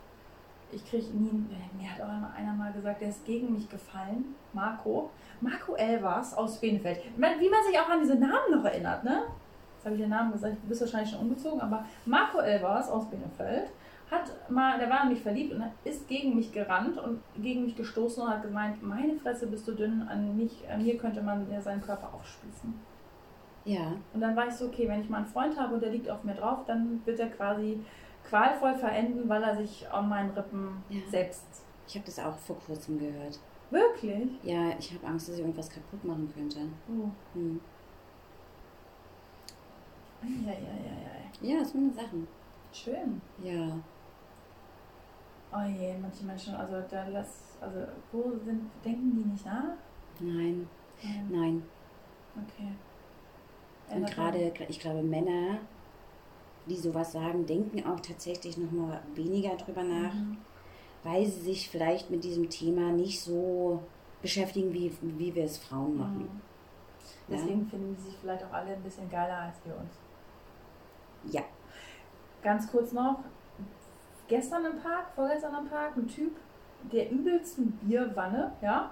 [0.75, 4.35] Ich kriege nie, äh, mir hat auch einer mal gesagt, der ist gegen mich gefallen.
[4.53, 5.11] Marco.
[5.41, 7.01] Marco Elvers aus Benefeld.
[7.16, 7.20] Wie
[7.51, 9.22] man sich auch an diese Namen noch erinnert, ne?
[9.77, 13.09] Jetzt habe ich den Namen gesagt, du bist wahrscheinlich schon umgezogen, aber Marco Elvers aus
[13.11, 13.70] Benefeld
[14.11, 17.77] hat mal, der war in mich verliebt und ist gegen mich gerannt und gegen mich
[17.77, 21.51] gestoßen und hat gemeint, meine Fresse bist du dünn, an, mich, an mir könnte man
[21.51, 22.75] ja seinen Körper aufspießen.
[23.66, 25.91] Ja, Und dann war ich so, okay, wenn ich mal einen Freund habe und der
[25.91, 27.81] liegt auf mir drauf, dann wird er quasi
[28.29, 31.01] qualvoll verenden, weil er sich an meinen Rippen Ja.
[31.11, 31.45] selbst.
[31.87, 33.39] ich habe das auch vor kurzem gehört.
[33.70, 34.29] Wirklich?
[34.43, 36.61] Ja, ich habe Angst, dass ich irgendwas kaputt machen könnte.
[36.89, 37.09] Oh.
[37.35, 37.61] Hm.
[40.22, 41.59] Ja, ja, ja, ja.
[41.59, 42.27] Ja, so eine Sachen.
[42.72, 43.20] Schön.
[43.43, 43.77] Ja,
[45.57, 47.79] Oh je, manche Menschen, also da lass, also
[48.11, 49.77] wo sind, denken die nicht nach?
[50.18, 50.68] nein,
[51.01, 51.29] Nein.
[51.31, 51.62] nein.
[52.35, 52.72] Okay.
[53.97, 55.59] Und gerade, ich glaube, Männer,
[56.67, 60.39] die sowas sagen, denken auch tatsächlich noch mal weniger drüber nach, Mhm.
[61.03, 63.83] weil sie sich vielleicht mit diesem Thema nicht so
[64.23, 66.23] beschäftigen, wie, wie wir es Frauen machen.
[66.23, 66.41] Mhm.
[67.29, 71.33] Deswegen finden die sich vielleicht auch alle ein bisschen geiler als wir uns.
[71.33, 71.43] Ja,
[72.43, 73.21] Ganz kurz noch,
[74.29, 76.37] gestern im Park, vorgestern im Park, ein Typ
[76.93, 78.91] der übelsten Bierwanne, ja,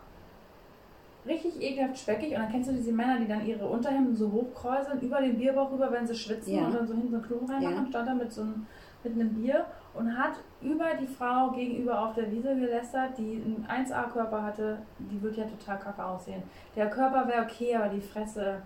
[1.27, 2.31] richtig ekelhaft speckig.
[2.33, 5.70] Und dann kennst du diese Männer, die dann ihre Unterhemden so hochkräuseln, über den Bierbauch
[5.70, 6.66] rüber, wenn sie schwitzen Ja.
[6.66, 7.87] und dann so hinten so ein Klo reinmachen, Ja.
[7.87, 8.66] stand da mit so einem,
[9.05, 13.66] mit einem Bier und hat über die Frau gegenüber auf der Wiese gelästert, die einen
[13.68, 14.79] 1A-Körper hatte.
[14.99, 16.43] Die wird ja total kacke aussehen.
[16.77, 18.62] Der Körper wäre okay, aber die Fresse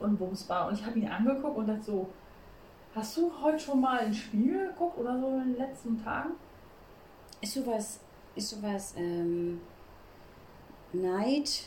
[0.00, 0.68] unbumsbar.
[0.68, 2.08] Und ich habe ihn angeguckt und dachte so,
[2.94, 6.30] hast du heute schon mal in den Spiegel geguckt oder so in den letzten Tagen?
[7.40, 8.00] Ist sowas,
[8.34, 9.60] ist sowas, ähm,
[10.92, 11.64] Neid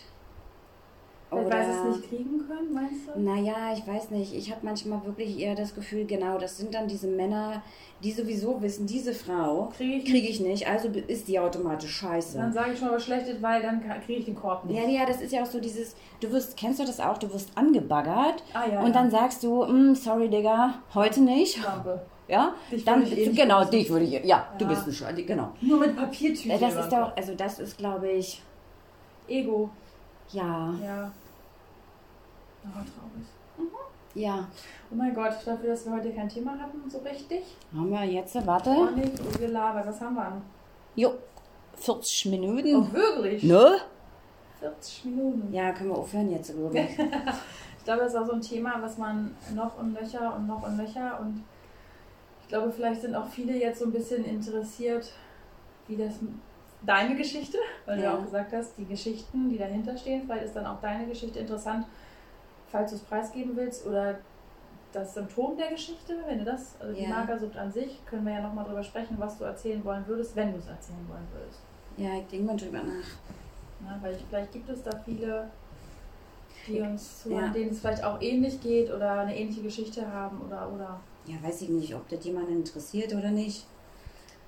[1.31, 3.19] oder, weil sie es nicht kriegen können, meinst du?
[3.19, 4.33] Naja, ich weiß nicht.
[4.33, 7.61] Ich habe manchmal wirklich eher das Gefühl, genau, das sind dann diese Männer,
[8.03, 12.37] die sowieso wissen, diese Frau kriege ich, krieg ich, nicht, also ist die automatisch scheiße.
[12.37, 14.81] Dann sage ich schon was Schlechtes, weil dann kriege ich den Korb nicht.
[14.81, 17.31] Ja, ja, das ist ja auch so dieses, du wirst, kennst du das auch, du
[17.31, 18.93] wirst angebaggert ah, ja, und ja.
[18.93, 21.63] dann sagst du, mm, sorry Digga, heute nicht.
[21.63, 22.01] Lampe.
[22.29, 25.51] Ja, dich dann eh genau dich würde ich ja, ja, du bist ein Scheiße, genau.
[25.61, 26.59] Nur mit Papiertüten.
[26.59, 28.39] Das ist doch, also das ist, glaube ich,
[29.27, 29.71] Ego.
[30.31, 30.75] Ja.
[30.83, 31.11] Ja.
[32.71, 33.27] Oh, traurig.
[33.57, 34.19] Mhm.
[34.19, 34.47] Ja.
[34.91, 37.43] Oh mein Gott, dafür, dass wir heute kein Thema hatten, so richtig.
[37.75, 38.69] Haben wir jetzt, warte.
[38.69, 40.41] Oh, nicht, gelabert, was haben wir an?
[40.95, 41.13] Jo,
[41.75, 42.75] 40 Minuten.
[42.75, 43.43] Oh, wirklich?
[43.43, 43.77] Ne?
[44.59, 45.53] 40 Minuten.
[45.53, 46.99] Ja, können wir aufhören jetzt, glaube ich.
[46.99, 50.67] ich glaube, das ist auch so ein Thema, was man noch und Löcher und noch
[50.67, 51.43] und Löcher und
[52.41, 55.11] ich glaube, vielleicht sind auch viele jetzt so ein bisschen interessiert,
[55.87, 56.15] wie das
[56.81, 58.11] deine Geschichte, weil ja.
[58.11, 61.39] du auch gesagt hast, die Geschichten, die dahinter stehen, vielleicht ist dann auch deine Geschichte
[61.39, 61.85] interessant,
[62.71, 64.19] falls du es preisgeben willst oder
[64.91, 67.09] das Symptom der Geschichte, wenn du das, also die ja.
[67.09, 70.51] Magersucht an sich, können wir ja nochmal drüber sprechen, was du erzählen wollen würdest, wenn
[70.51, 71.59] du es erzählen wollen würdest.
[71.97, 73.05] Ja, ich denke mal drüber nach.
[73.81, 75.49] Na, weil ich, vielleicht gibt es da viele,
[76.67, 77.51] die uns zuhören, ja.
[77.51, 80.99] denen es vielleicht auch ähnlich geht oder eine ähnliche Geschichte haben oder oder.
[81.25, 83.67] Ja, weiß ich nicht, ob das jemanden interessiert oder nicht.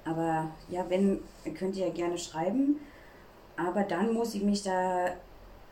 [0.04, 1.20] Aber ja, wenn,
[1.58, 2.80] könnt ihr ja gerne schreiben.
[3.56, 5.08] Aber dann muss ich mich da,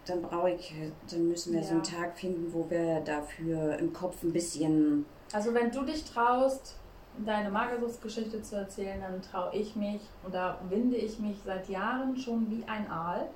[0.10, 0.74] dann brauche ich,
[1.10, 1.66] dann müssen wir ja.
[1.66, 5.05] so einen Tag finden, wo wir dafür im Kopf ein bisschen.
[5.34, 6.78] Also wenn du dich traust,
[7.26, 12.18] deine Magersuchtsgeschichte zu erzählen, dann traue ich mich und da winde ich mich seit Jahren
[12.18, 13.28] schon wie ein Aal.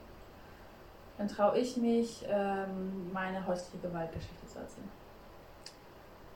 [1.17, 4.89] Dann traue ich mich, ähm, meine häusliche Gewaltgeschichte zu erzählen.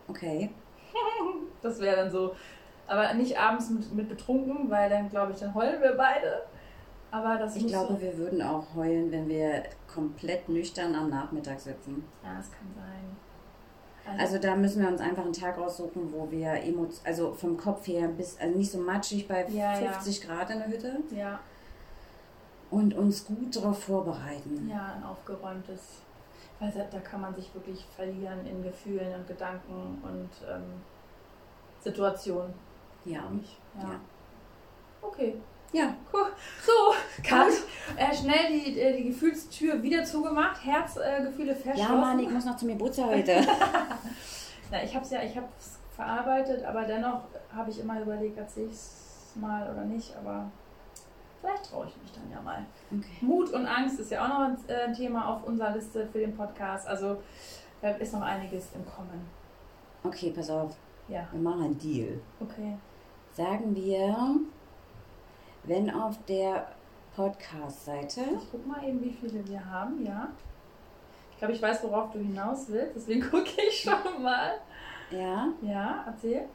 [0.07, 0.49] Okay.
[1.61, 2.35] das wäre dann so
[2.87, 6.43] aber nicht abends mit, mit betrunken, weil dann glaube ich, dann heulen wir beide.
[7.11, 11.59] Aber das Ich glaube, so wir würden auch heulen, wenn wir komplett nüchtern am Nachmittag
[11.59, 12.03] sitzen.
[12.23, 13.17] Ja, das kann sein.
[14.05, 16.61] Also, also da müssen wir uns einfach einen Tag aussuchen, wo wir
[17.03, 20.27] also vom Kopf her bis, also nicht so matschig bei ja, 50 ja.
[20.27, 20.97] Grad in der Hütte.
[21.11, 21.39] Ja.
[22.69, 24.69] Und uns gut darauf vorbereiten.
[24.69, 26.01] Ja, ein aufgeräumtes.
[26.59, 30.81] Weil da kann man sich wirklich verlieren in Gefühlen und Gedanken und ähm,
[31.79, 32.53] Situationen.
[33.05, 33.21] Ja.
[33.75, 33.83] ja.
[33.83, 33.99] ja.
[35.01, 35.35] Okay.
[35.73, 35.93] Ja.
[36.11, 36.27] Cool.
[36.65, 37.51] So, Kat,
[37.97, 41.93] äh, schnell die, äh, die Gefühlstür wieder zugemacht, Herzgefühle äh, verschlossen.
[41.93, 43.45] Ja, Mann, ich muss noch zu mir Butze heute.
[44.71, 47.21] Na, ich habe es ja, ich habe es verarbeitet, aber dennoch
[47.53, 50.49] habe ich immer überlegt, erzähle ich es mal oder nicht, aber
[51.41, 52.65] vielleicht traue ich mich dann ja mal.
[52.91, 53.25] Okay.
[53.25, 56.19] Mut und Angst ist ja auch noch ein, äh, ein Thema auf unserer Liste für
[56.19, 57.21] den Podcast, also
[57.81, 59.21] da ist noch einiges im Kommen.
[60.03, 60.75] Okay, pass auf.
[61.07, 61.27] Ja.
[61.31, 62.19] Wir machen einen Deal.
[62.39, 62.77] Okay
[63.37, 64.39] sagen wir,
[65.67, 66.67] wenn auf der
[67.15, 68.21] Podcast-Seite.
[68.37, 70.29] Ich guck mal eben, wie viele wir haben, ja.
[71.31, 74.53] Ich glaube, ich weiß, worauf du hinaus willst, deswegen gucke ich schon mal.
[75.11, 75.49] Ja.
[75.61, 76.47] Ja, erzähl.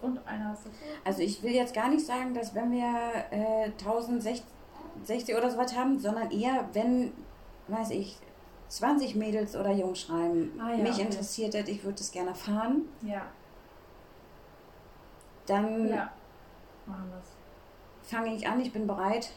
[0.02, 0.68] und einer ist
[1.04, 4.48] Also ich will jetzt gar nicht sagen, dass wenn wir äh, 1060
[5.38, 7.12] oder so was haben, sondern eher, wenn
[7.70, 8.18] weiß ich,
[8.70, 11.02] 20 Mädels oder Jungs schreiben, ah, ja, mich okay.
[11.02, 12.84] interessiert das, ich würde es gerne fahren.
[13.02, 13.26] Ja.
[15.48, 16.12] Dann ja.
[18.04, 19.32] fange ich an, ich bin bereit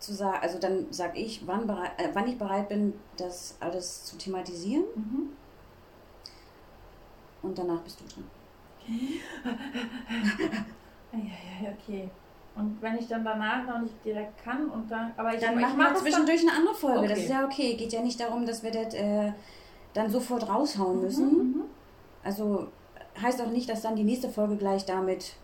[0.00, 4.04] zu sagen, also dann sage ich, wann, bereit, äh, wann ich bereit bin, das alles
[4.04, 4.84] zu thematisieren.
[4.96, 5.28] Mhm.
[7.42, 8.28] Und danach bist du dran.
[11.12, 11.18] ja,
[11.62, 12.10] ja, okay.
[12.54, 15.78] Und wenn ich dann danach noch nicht direkt kann und dann, aber ich dann machen
[15.78, 16.98] wir zwischendurch eine andere Folge.
[17.00, 17.08] Okay.
[17.08, 17.74] Das ist ja okay.
[17.76, 19.32] Geht ja nicht darum, dass wir das äh,
[19.94, 21.38] dann sofort raushauen mhm, müssen.
[21.38, 21.62] Mhm,
[22.22, 22.68] also
[23.20, 25.34] heißt auch nicht, dass dann die nächste Folge gleich damit.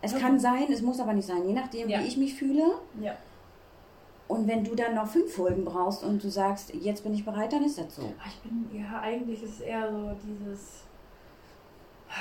[0.00, 0.22] Es okay.
[0.22, 2.00] kann sein, es muss aber nicht sein, je nachdem, ja.
[2.00, 2.64] wie ich mich fühle.
[3.00, 3.16] Ja.
[4.28, 7.52] Und wenn du dann noch fünf Folgen brauchst und du sagst, jetzt bin ich bereit,
[7.52, 8.12] dann ist das so.
[8.26, 10.84] Ich bin, ja, eigentlich ist es eher so dieses,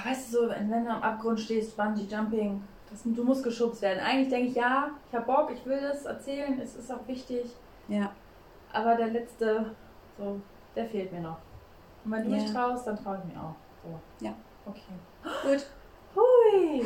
[0.03, 3.99] weißt du, so, wenn du am Abgrund stehst, Bungee Jumping, das, du musst geschubst werden.
[3.99, 7.45] Eigentlich denke ich, ja, ich habe Bock, ich will das erzählen, es ist auch wichtig.
[7.87, 8.11] Ja.
[8.73, 9.71] Aber der letzte,
[10.17, 10.39] so,
[10.75, 11.37] der fehlt mir noch.
[12.05, 12.37] Und wenn du ja.
[12.41, 13.55] mich traust, dann traue ich mir auch.
[13.83, 14.25] So.
[14.25, 14.33] Ja.
[14.65, 14.81] Okay.
[15.43, 15.65] Gut.
[16.15, 16.85] Hui.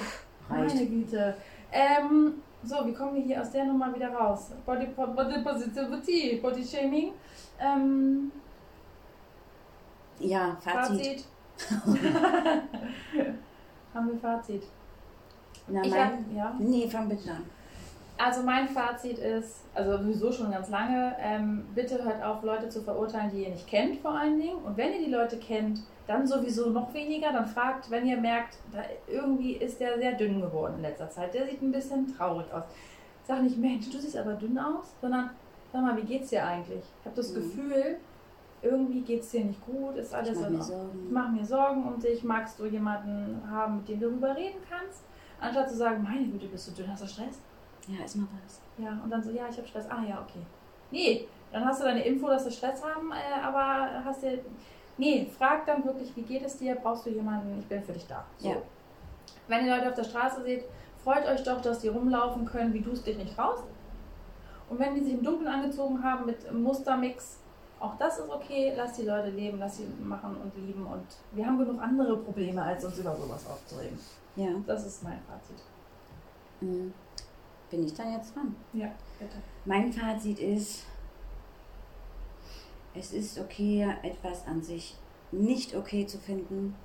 [0.49, 0.75] Reicht.
[0.75, 1.35] Meine Güte.
[1.71, 4.51] Ähm, So, wie kommen wir hier aus der Nummer wieder raus?
[4.65, 7.13] Body, Body Positivity, Body Shaming.
[7.59, 8.31] Ähm,
[10.19, 11.25] ja, Fazit.
[11.57, 12.03] Fazit.
[13.93, 14.63] Haben wir Fazit?
[15.67, 16.55] Na, Ich mein, hab, ja.
[16.59, 17.43] Nee, fang bitte an.
[18.17, 22.81] Also mein Fazit ist, also sowieso schon ganz lange, ähm, bitte hört auf, Leute zu
[22.81, 24.55] verurteilen, die ihr nicht kennt vor allen Dingen.
[24.63, 27.33] Und wenn ihr die Leute kennt, dann sowieso noch weniger.
[27.33, 31.33] Dann fragt, wenn ihr merkt, da irgendwie ist der sehr dünn geworden in letzter Zeit.
[31.33, 32.63] Der sieht ein bisschen traurig aus.
[33.27, 35.31] Sag nicht, Mensch, du siehst aber dünn aus, sondern
[35.73, 36.83] sag mal, wie geht's dir eigentlich?
[37.01, 37.35] Ich habe das Mhm.
[37.35, 37.97] Gefühl,
[38.61, 40.89] irgendwie geht's dir nicht gut, ist Ich alles mach in Ordnung.
[41.05, 42.23] Ich mache mir Sorgen um dich.
[42.23, 45.01] Magst du jemanden haben, mit dem du darüber reden kannst?
[45.39, 47.39] Anstatt zu sagen, meine Güte, bist du dünn, hast du Stress?
[47.87, 48.61] Ja, ist mal was.
[48.77, 49.89] Ja, und dann so, ja, ich habe Stress.
[49.89, 50.41] Ah, ja, okay.
[50.91, 54.39] Nee, dann hast du deine Info, dass sie Stress haben, äh, aber hast du.
[54.97, 56.75] Nee, frag dann wirklich, wie geht es dir?
[56.75, 57.59] Brauchst du jemanden?
[57.59, 58.23] Ich bin für dich da.
[58.37, 58.49] So.
[58.49, 58.55] Ja.
[59.47, 60.65] Wenn ihr Leute auf der Straße seht,
[61.03, 63.63] freut euch doch, dass die rumlaufen können, wie du es dich nicht traust.
[64.69, 67.39] Und wenn die sich im Dunkeln angezogen haben mit Mustermix,
[67.79, 68.73] auch das ist okay.
[68.75, 70.85] Lasst die Leute leben, lasst sie machen und lieben.
[70.85, 73.99] Und wir haben genug andere Probleme, als uns über sowas aufzuregen.
[74.35, 74.49] Ja.
[74.65, 75.63] Das ist mein Fazit.
[76.61, 76.93] Mhm.
[77.69, 78.55] Bin ich dann jetzt dran?
[78.73, 79.37] Ja, bitte.
[79.65, 80.85] Mein Fazit ist,
[82.93, 84.95] es ist okay, etwas an sich
[85.31, 86.75] nicht okay zu finden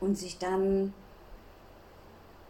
[0.00, 0.92] und sich dann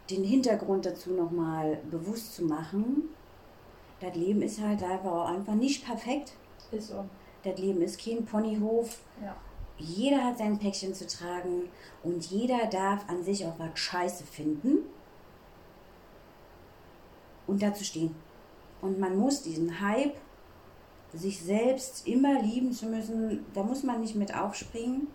[0.09, 3.09] den Hintergrund dazu nochmal bewusst zu machen.
[3.99, 6.33] Das Leben ist halt einfach auch einfach nicht perfekt.
[6.71, 7.05] Ist so.
[7.43, 8.99] Das Leben ist kein Ponyhof.
[9.21, 9.35] Ja.
[9.77, 11.69] Jeder hat sein Päckchen zu tragen
[12.03, 14.79] und jeder darf an sich auch was Scheiße finden
[17.45, 18.15] und dazu stehen.
[18.81, 20.15] Und man muss diesen Hype,
[21.13, 25.07] sich selbst immer lieben zu müssen, da muss man nicht mit aufspringen.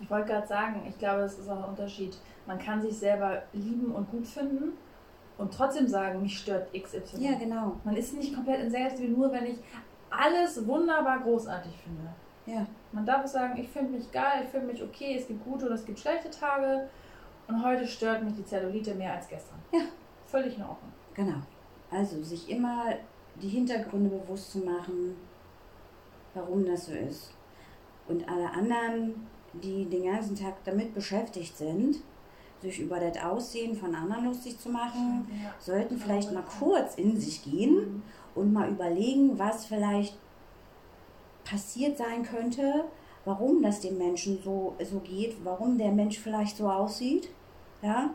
[0.00, 2.18] Ich wollte gerade sagen, ich glaube, das ist auch ein Unterschied.
[2.46, 4.72] Man kann sich selber lieben und gut finden
[5.38, 7.24] und trotzdem sagen, mich stört XY.
[7.24, 7.76] Ja, genau.
[7.84, 9.58] Man ist nicht komplett in Selbstliebe, nur wenn ich
[10.10, 12.12] alles wunderbar großartig finde.
[12.48, 15.66] Ja, Man darf sagen, ich finde mich geil, ich finde mich okay, es gibt gute
[15.66, 16.88] und es gibt schlechte Tage
[17.46, 19.58] und heute stört mich die Zellulite mehr als gestern.
[19.72, 19.80] Ja.
[20.26, 20.92] Völlig in Ordnung.
[21.14, 21.38] genau.
[21.90, 22.84] Also sich immer
[23.40, 25.16] die Hintergründe bewusst zu machen,
[26.34, 27.32] warum das so ist.
[28.08, 31.96] Und alle anderen, die den ganzen Tag damit beschäftigt sind,
[32.60, 35.54] sich über das Aussehen von anderen lustig zu machen, Ja.
[35.58, 38.02] sollten vielleicht mal kurz in sich gehen
[38.34, 40.18] und mal überlegen, was vielleicht
[41.48, 42.84] passiert sein könnte,
[43.24, 47.28] warum das dem Menschen so, so geht, warum der Mensch vielleicht so aussieht.
[47.82, 48.10] Ja,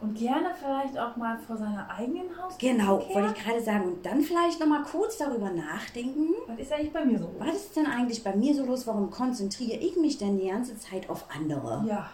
[0.00, 2.70] Und gerne vielleicht auch mal vor seiner eigenen Haustür.
[2.70, 3.84] genau, wollte ich gerade sagen.
[3.84, 7.30] Und dann vielleicht noch mal kurz darüber nachdenken, Was ist eigentlich bei mir so?
[7.38, 8.86] was ist denn eigentlich bei mir so los?
[8.86, 11.84] Warum konzentriere ich mich denn die ganze Zeit auf andere?
[11.88, 12.10] Ja.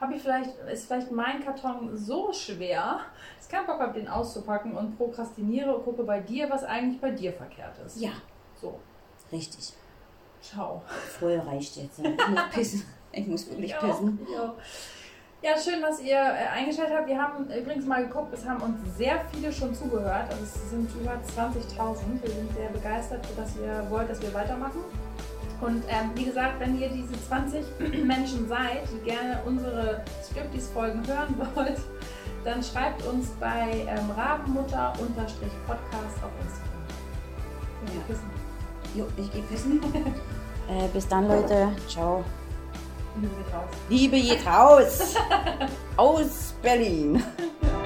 [0.00, 3.00] Habe ich vielleicht, ist vielleicht mein Karton so schwer,
[3.36, 7.00] dass ich keinen Bock habe, den auszupacken und prokrastiniere und gucke bei dir, was eigentlich
[7.00, 8.00] bei dir verkehrt ist.
[8.00, 8.10] Ja,
[8.62, 8.78] So,
[9.32, 9.72] richtig.
[10.40, 10.82] ciao.
[11.18, 11.98] Voll reicht jetzt.
[11.98, 12.84] Ich muss pissen.
[13.10, 14.20] Ich muss wirklich pissen.
[14.32, 14.54] ja.
[15.42, 17.08] ja, schön, dass ihr äh, eingeschaltet habt.
[17.08, 20.30] Wir haben übrigens mal geguckt, es haben uns sehr viele schon zugehört.
[20.30, 22.22] Also es sind über 20.000.
[22.22, 24.84] Wir sind sehr begeistert, dass ihr wollt, dass wir weitermachen.
[25.60, 27.64] Und ähm, wie gesagt, wenn ihr diese 20
[28.04, 31.80] Menschen seid, die gerne unsere Striptease-Folgen hören wollt,
[32.44, 36.72] dann schreibt uns bei ähm, rabenmutter-podcast auf Instagram.
[38.08, 38.41] Ja.
[38.94, 39.80] Jo, ich gehe pissen.
[40.68, 41.68] äh, bis dann, Leute.
[41.88, 42.24] Ciao.
[43.16, 43.68] Liebe geht raus.
[43.88, 45.14] Liebe geht raus.
[45.96, 47.22] Aus Berlin.